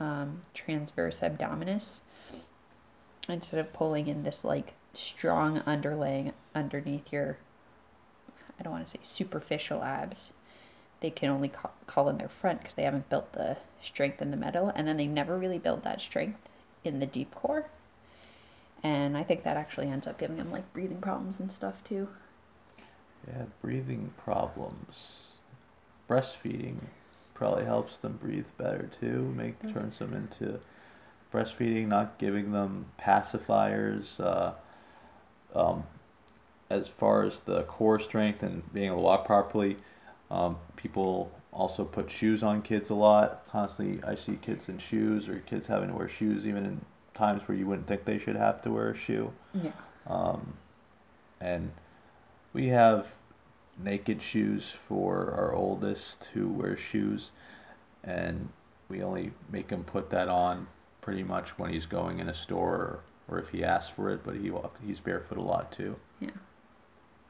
um, 0.00 0.42
transverse 0.54 1.20
abdominis 1.20 2.00
instead 3.28 3.58
of 3.60 3.72
pulling 3.72 4.08
in 4.08 4.22
this 4.22 4.44
like 4.44 4.74
strong 4.94 5.60
underlaying 5.62 6.32
underneath 6.54 7.12
your 7.12 7.38
I 8.58 8.62
don't 8.62 8.72
want 8.72 8.86
to 8.86 8.90
say 8.92 8.98
superficial 9.02 9.82
abs. 9.82 10.32
They 11.00 11.10
can 11.10 11.30
only 11.30 11.48
call, 11.48 11.72
call 11.86 12.08
in 12.08 12.18
their 12.18 12.28
front 12.28 12.60
because 12.60 12.74
they 12.74 12.84
haven't 12.84 13.08
built 13.08 13.32
the 13.32 13.56
strength 13.80 14.22
in 14.22 14.30
the 14.30 14.36
middle, 14.36 14.72
and 14.74 14.86
then 14.86 14.96
they 14.96 15.06
never 15.06 15.38
really 15.38 15.58
build 15.58 15.84
that 15.84 16.00
strength 16.00 16.40
in 16.84 17.00
the 17.00 17.06
deep 17.06 17.34
core. 17.34 17.66
And 18.82 19.16
I 19.16 19.22
think 19.22 19.42
that 19.44 19.56
actually 19.56 19.88
ends 19.88 20.06
up 20.06 20.18
giving 20.18 20.36
them 20.36 20.50
like 20.50 20.72
breathing 20.72 21.00
problems 21.00 21.40
and 21.40 21.50
stuff 21.50 21.82
too. 21.84 22.08
Yeah, 23.26 23.44
breathing 23.60 24.12
problems. 24.16 25.14
Breastfeeding 26.08 26.76
probably 27.34 27.64
helps 27.64 27.98
them 27.98 28.18
breathe 28.22 28.46
better 28.56 28.88
too. 29.00 29.34
Make 29.36 29.60
turns 29.72 29.98
them 29.98 30.14
into 30.14 30.60
breastfeeding, 31.32 31.88
not 31.88 32.18
giving 32.18 32.52
them 32.52 32.86
pacifiers. 33.00 34.20
Uh, 34.20 34.52
um, 35.54 35.84
as 36.70 36.88
far 36.88 37.24
as 37.24 37.40
the 37.40 37.62
core 37.64 37.98
strength 37.98 38.42
and 38.42 38.62
being 38.72 38.86
able 38.86 38.96
to 38.96 39.02
walk 39.02 39.26
properly, 39.26 39.76
um, 40.30 40.56
people 40.76 41.30
also 41.52 41.84
put 41.84 42.10
shoes 42.10 42.42
on 42.42 42.62
kids 42.62 42.90
a 42.90 42.94
lot. 42.94 43.46
Constantly, 43.50 44.02
I 44.04 44.14
see 44.14 44.36
kids 44.36 44.68
in 44.68 44.78
shoes 44.78 45.28
or 45.28 45.38
kids 45.40 45.66
having 45.66 45.88
to 45.88 45.94
wear 45.94 46.08
shoes 46.08 46.46
even 46.46 46.64
in 46.64 46.80
times 47.14 47.42
where 47.46 47.56
you 47.56 47.66
wouldn't 47.66 47.86
think 47.86 48.04
they 48.04 48.18
should 48.18 48.36
have 48.36 48.62
to 48.62 48.70
wear 48.70 48.90
a 48.90 48.96
shoe. 48.96 49.32
Yeah. 49.54 49.72
Um, 50.06 50.54
and 51.40 51.70
we 52.52 52.68
have 52.68 53.06
naked 53.82 54.22
shoes 54.22 54.72
for 54.88 55.32
our 55.36 55.54
oldest 55.54 56.28
who 56.32 56.48
wears 56.48 56.80
shoes, 56.80 57.30
and 58.04 58.48
we 58.88 59.02
only 59.02 59.32
make 59.50 59.70
him 59.70 59.84
put 59.84 60.10
that 60.10 60.28
on 60.28 60.66
pretty 61.00 61.22
much 61.22 61.58
when 61.58 61.72
he's 61.72 61.86
going 61.86 62.18
in 62.18 62.28
a 62.28 62.34
store 62.34 62.74
or, 62.74 63.00
or 63.28 63.38
if 63.38 63.50
he 63.50 63.64
asks 63.64 63.92
for 63.92 64.10
it. 64.10 64.20
But 64.24 64.36
he 64.36 64.50
walk, 64.50 64.76
he's 64.86 65.00
barefoot 65.00 65.38
a 65.38 65.42
lot 65.42 65.72
too. 65.72 65.96
Yeah, 66.20 66.30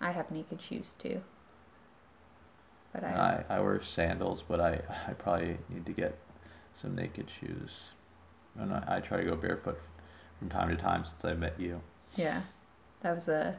I 0.01 0.11
have 0.11 0.31
naked 0.31 0.61
shoes 0.61 0.91
too. 0.99 1.21
But 2.97 3.05
I, 3.05 3.45
I, 3.51 3.57
I 3.57 3.61
wear 3.61 3.83
sandals, 3.83 4.43
but 4.49 4.59
I, 4.59 4.81
I 5.07 5.13
probably 5.13 5.59
need 5.69 5.85
to 5.85 5.93
get 5.93 6.17
some 6.81 6.95
naked 6.95 7.27
shoes. 7.41 7.71
And 8.59 8.73
I, 8.73 8.85
I 8.97 9.01
try 9.01 9.19
to 9.19 9.25
go 9.25 9.37
barefoot 9.37 9.79
from 10.39 10.49
time 10.49 10.71
to 10.75 10.77
time 10.77 11.05
since 11.05 11.23
I 11.25 11.35
met 11.35 11.61
you. 11.61 11.81
yeah, 12.17 12.41
that 13.03 13.15
was 13.15 13.29
a 13.29 13.57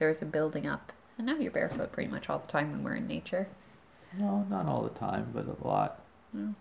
there 0.00 0.08
was 0.08 0.20
a 0.20 0.24
building 0.26 0.66
up, 0.66 0.92
and 1.16 1.26
now 1.28 1.36
you're 1.36 1.52
barefoot 1.52 1.92
pretty 1.92 2.10
much 2.10 2.28
all 2.28 2.40
the 2.40 2.46
time 2.48 2.72
when 2.72 2.82
we're 2.82 2.96
in 2.96 3.06
nature. 3.06 3.46
No, 4.18 4.44
not 4.50 4.66
all 4.66 4.82
the 4.82 4.98
time, 4.98 5.30
but 5.32 5.46
a 5.46 5.66
lot. 5.66 6.00
No. 6.32 6.54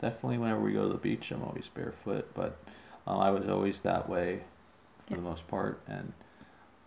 Definitely, 0.00 0.38
whenever 0.38 0.60
we 0.60 0.72
go 0.72 0.86
to 0.86 0.92
the 0.94 0.98
beach, 0.98 1.30
I'm 1.30 1.42
always 1.42 1.68
barefoot. 1.68 2.30
But 2.34 2.56
um, 3.06 3.18
I 3.18 3.30
was 3.30 3.46
always 3.48 3.80
that 3.80 4.08
way 4.08 4.40
for 5.06 5.12
Yeah. 5.14 5.16
the 5.18 5.22
most 5.22 5.46
part, 5.48 5.80
and 5.86 6.12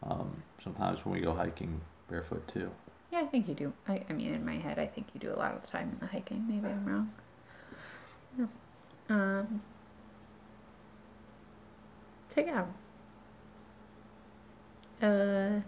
um, 0.01 0.41
sometimes 0.63 1.05
when 1.05 1.13
we 1.13 1.21
go 1.21 1.33
hiking, 1.35 1.81
barefoot 2.09 2.47
too. 2.47 2.71
Yeah, 3.17 3.23
I 3.23 3.27
think 3.27 3.47
you 3.47 3.55
do. 3.55 3.73
I, 3.87 4.03
I 4.09 4.13
mean, 4.13 4.33
in 4.33 4.45
my 4.45 4.57
head, 4.57 4.79
I 4.79 4.85
think 4.85 5.07
you 5.13 5.19
do 5.19 5.33
a 5.33 5.37
lot 5.37 5.55
of 5.55 5.61
the 5.61 5.67
time 5.67 5.89
in 5.89 5.99
the 5.99 6.05
hiking. 6.07 6.45
Maybe 6.47 6.67
I'm 6.67 6.85
wrong. 6.85 7.11
Yeah. 8.37 8.45
Um. 9.09 9.61
So 12.33 12.41
yeah. 12.41 12.65
Uh, 15.01 15.61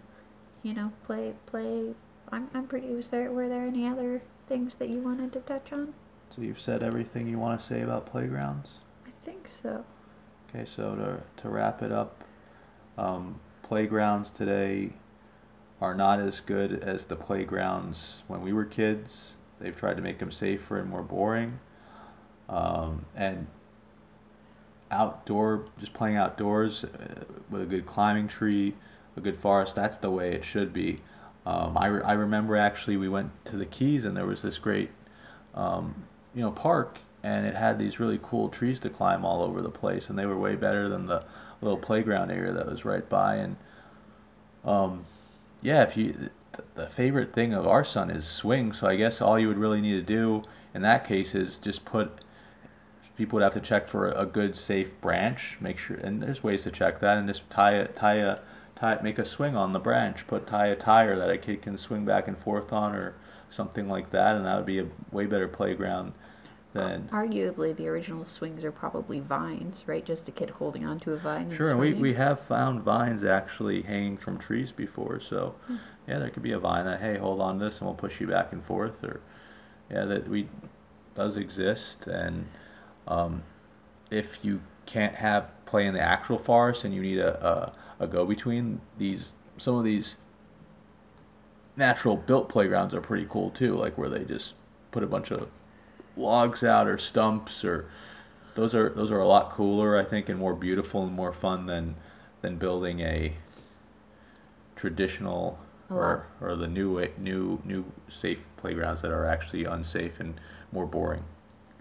you 0.62 0.74
know, 0.74 0.92
play 1.04 1.34
play. 1.46 1.94
I'm 2.30 2.48
I'm 2.54 2.66
pretty. 2.66 2.88
Was 2.88 3.08
there 3.08 3.32
were 3.32 3.48
there 3.48 3.66
any 3.66 3.88
other 3.88 4.22
things 4.48 4.74
that 4.76 4.88
you 4.88 5.00
wanted 5.00 5.32
to 5.32 5.40
touch 5.40 5.72
on? 5.72 5.94
So 6.30 6.42
you've 6.42 6.60
said 6.60 6.82
everything 6.82 7.26
you 7.26 7.38
want 7.38 7.58
to 7.58 7.66
say 7.66 7.80
about 7.80 8.06
playgrounds. 8.06 8.78
I 9.06 9.10
think 9.24 9.48
so. 9.62 9.84
Okay, 10.48 10.68
so 10.76 10.94
to 10.94 11.42
to 11.42 11.48
wrap 11.48 11.82
it 11.82 11.90
up, 11.90 12.22
um, 12.96 13.40
playgrounds 13.62 14.30
today 14.30 14.92
are 15.80 15.94
not 15.94 16.20
as 16.20 16.40
good 16.40 16.82
as 16.82 17.06
the 17.06 17.16
playgrounds 17.16 18.22
when 18.28 18.42
we 18.42 18.52
were 18.52 18.64
kids. 18.64 19.32
They've 19.60 19.76
tried 19.76 19.96
to 19.96 20.02
make 20.02 20.18
them 20.18 20.30
safer 20.30 20.78
and 20.78 20.90
more 20.90 21.02
boring. 21.02 21.58
Um, 22.48 23.04
and 23.16 23.46
outdoor, 24.90 25.66
just 25.78 25.94
playing 25.94 26.16
outdoors 26.16 26.84
uh, 26.84 27.24
with 27.48 27.62
a 27.62 27.66
good 27.66 27.86
climbing 27.86 28.28
tree, 28.28 28.74
a 29.16 29.20
good 29.20 29.38
forest, 29.38 29.74
that's 29.74 29.96
the 29.98 30.10
way 30.10 30.32
it 30.32 30.44
should 30.44 30.72
be. 30.72 31.00
Um, 31.46 31.78
I, 31.78 31.86
re- 31.86 32.02
I 32.02 32.12
remember 32.12 32.56
actually 32.56 32.96
we 32.96 33.08
went 33.08 33.30
to 33.46 33.56
the 33.56 33.66
Keys 33.66 34.04
and 34.04 34.16
there 34.16 34.26
was 34.26 34.42
this 34.42 34.58
great, 34.58 34.90
um, 35.54 35.94
you 36.34 36.42
know, 36.42 36.50
park 36.50 36.98
and 37.22 37.46
it 37.46 37.54
had 37.54 37.78
these 37.78 38.00
really 38.00 38.18
cool 38.22 38.48
trees 38.48 38.80
to 38.80 38.90
climb 38.90 39.24
all 39.24 39.42
over 39.42 39.62
the 39.62 39.70
place 39.70 40.08
and 40.08 40.18
they 40.18 40.26
were 40.26 40.38
way 40.38 40.56
better 40.56 40.88
than 40.88 41.06
the 41.06 41.24
little 41.62 41.78
playground 41.78 42.30
area 42.30 42.52
that 42.52 42.66
was 42.66 42.84
right 42.84 43.08
by 43.08 43.36
and 43.36 43.56
um, 44.64 45.04
yeah, 45.62 45.82
if 45.82 45.96
you 45.96 46.30
the 46.74 46.88
favorite 46.88 47.32
thing 47.32 47.54
of 47.54 47.66
our 47.66 47.84
son 47.84 48.10
is 48.10 48.26
swing, 48.26 48.72
so 48.72 48.86
I 48.86 48.96
guess 48.96 49.20
all 49.20 49.38
you 49.38 49.48
would 49.48 49.58
really 49.58 49.80
need 49.80 49.92
to 49.94 50.02
do 50.02 50.42
in 50.74 50.82
that 50.82 51.06
case 51.06 51.34
is 51.34 51.58
just 51.58 51.84
put 51.84 52.24
people 53.16 53.36
would 53.36 53.42
have 53.42 53.54
to 53.54 53.60
check 53.60 53.86
for 53.86 54.08
a, 54.08 54.24
good 54.24 54.56
safe 54.56 54.98
branch, 55.00 55.58
make 55.60 55.78
sure 55.78 55.96
and 55.96 56.22
there's 56.22 56.42
ways 56.42 56.62
to 56.62 56.70
check 56.70 57.00
that 57.00 57.18
and 57.18 57.28
just 57.28 57.48
tie 57.50 57.76
it 57.76 57.96
tie 57.96 58.14
a 58.14 58.38
tie 58.76 58.98
make 59.02 59.18
a 59.18 59.24
swing 59.24 59.56
on 59.56 59.72
the 59.72 59.78
branch, 59.78 60.26
put 60.26 60.46
tie 60.46 60.68
a 60.68 60.76
tire 60.76 61.16
that 61.16 61.30
a 61.30 61.38
kid 61.38 61.62
can 61.62 61.76
swing 61.76 62.04
back 62.04 62.28
and 62.28 62.38
forth 62.38 62.72
on 62.72 62.94
or 62.94 63.14
something 63.50 63.88
like 63.88 64.10
that 64.10 64.36
and 64.36 64.46
that 64.46 64.56
would 64.56 64.66
be 64.66 64.78
a 64.78 64.86
way 65.12 65.26
better 65.26 65.48
playground 65.48 66.12
than 66.72 67.08
Arguably, 67.12 67.74
the 67.76 67.88
original 67.88 68.24
swings 68.26 68.64
are 68.64 68.72
probably 68.72 69.20
vines, 69.20 69.84
right? 69.86 70.04
Just 70.04 70.28
a 70.28 70.32
kid 70.32 70.50
holding 70.50 70.86
onto 70.86 71.12
a 71.12 71.16
vine. 71.16 71.52
Sure, 71.52 71.70
and 71.70 71.78
we, 71.80 71.94
we 71.94 72.14
have 72.14 72.40
found 72.40 72.82
vines 72.82 73.24
actually 73.24 73.82
hanging 73.82 74.16
from 74.16 74.38
trees 74.38 74.70
before, 74.72 75.20
so 75.20 75.54
Hmm. 75.66 75.76
yeah, 76.06 76.18
there 76.18 76.30
could 76.30 76.42
be 76.42 76.52
a 76.52 76.58
vine 76.58 76.84
that 76.84 77.00
hey, 77.00 77.18
hold 77.18 77.40
on 77.40 77.58
to 77.58 77.64
this 77.64 77.78
and 77.78 77.86
we'll 77.86 77.94
push 77.94 78.20
you 78.20 78.26
back 78.26 78.52
and 78.52 78.64
forth, 78.64 79.02
or 79.02 79.20
yeah, 79.90 80.04
that 80.04 80.28
we 80.28 80.48
does 81.14 81.36
exist, 81.36 82.06
and 82.06 82.46
um, 83.08 83.42
if 84.10 84.38
you 84.42 84.60
can't 84.86 85.14
have 85.14 85.50
play 85.66 85.86
in 85.86 85.94
the 85.94 86.00
actual 86.00 86.38
forest 86.38 86.84
and 86.84 86.94
you 86.94 87.00
need 87.00 87.18
a, 87.18 87.46
a, 87.46 88.04
a 88.04 88.06
go 88.06 88.24
between 88.24 88.80
these, 88.98 89.30
some 89.56 89.76
of 89.76 89.84
these 89.84 90.16
natural 91.76 92.16
built 92.16 92.48
playgrounds 92.48 92.94
are 92.94 93.00
pretty 93.00 93.26
cool 93.28 93.50
too, 93.50 93.74
like 93.74 93.96
where 93.96 94.08
they 94.08 94.24
just 94.24 94.54
put 94.90 95.02
a 95.02 95.06
bunch 95.06 95.30
of 95.30 95.48
logs 96.20 96.62
out 96.62 96.86
or 96.86 96.98
stumps 96.98 97.64
or 97.64 97.88
those 98.54 98.74
are 98.74 98.90
those 98.90 99.10
are 99.10 99.20
a 99.20 99.26
lot 99.26 99.52
cooler 99.52 99.98
I 99.98 100.04
think 100.04 100.28
and 100.28 100.38
more 100.38 100.54
beautiful 100.54 101.02
and 101.04 101.12
more 101.12 101.32
fun 101.32 101.66
than 101.66 101.96
than 102.42 102.56
building 102.56 103.00
a 103.00 103.34
traditional 104.76 105.58
or, 105.90 106.26
or 106.40 106.56
the 106.56 106.66
new 106.68 106.94
way, 106.94 107.10
new 107.18 107.60
new 107.64 107.84
safe 108.08 108.38
playgrounds 108.56 109.02
that 109.02 109.10
are 109.10 109.26
actually 109.26 109.64
unsafe 109.64 110.20
and 110.20 110.40
more 110.72 110.86
boring. 110.86 111.24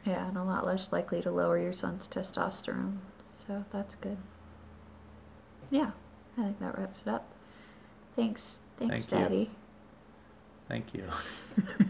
Yeah, 0.03 0.27
and 0.27 0.37
a 0.37 0.43
lot 0.43 0.65
less 0.65 0.91
likely 0.91 1.21
to 1.21 1.31
lower 1.31 1.59
your 1.59 1.73
son's 1.73 2.07
testosterone. 2.07 2.97
So 3.47 3.63
that's 3.71 3.95
good. 3.95 4.17
Yeah, 5.69 5.91
I 6.37 6.43
think 6.43 6.59
that 6.59 6.77
wraps 6.77 7.01
it 7.05 7.09
up. 7.09 7.27
Thanks. 8.15 8.57
Thanks, 8.77 8.93
Thank 8.93 9.11
you. 9.11 9.17
Daddy. 9.17 9.49
Thank 10.67 10.93
you. 10.93 11.03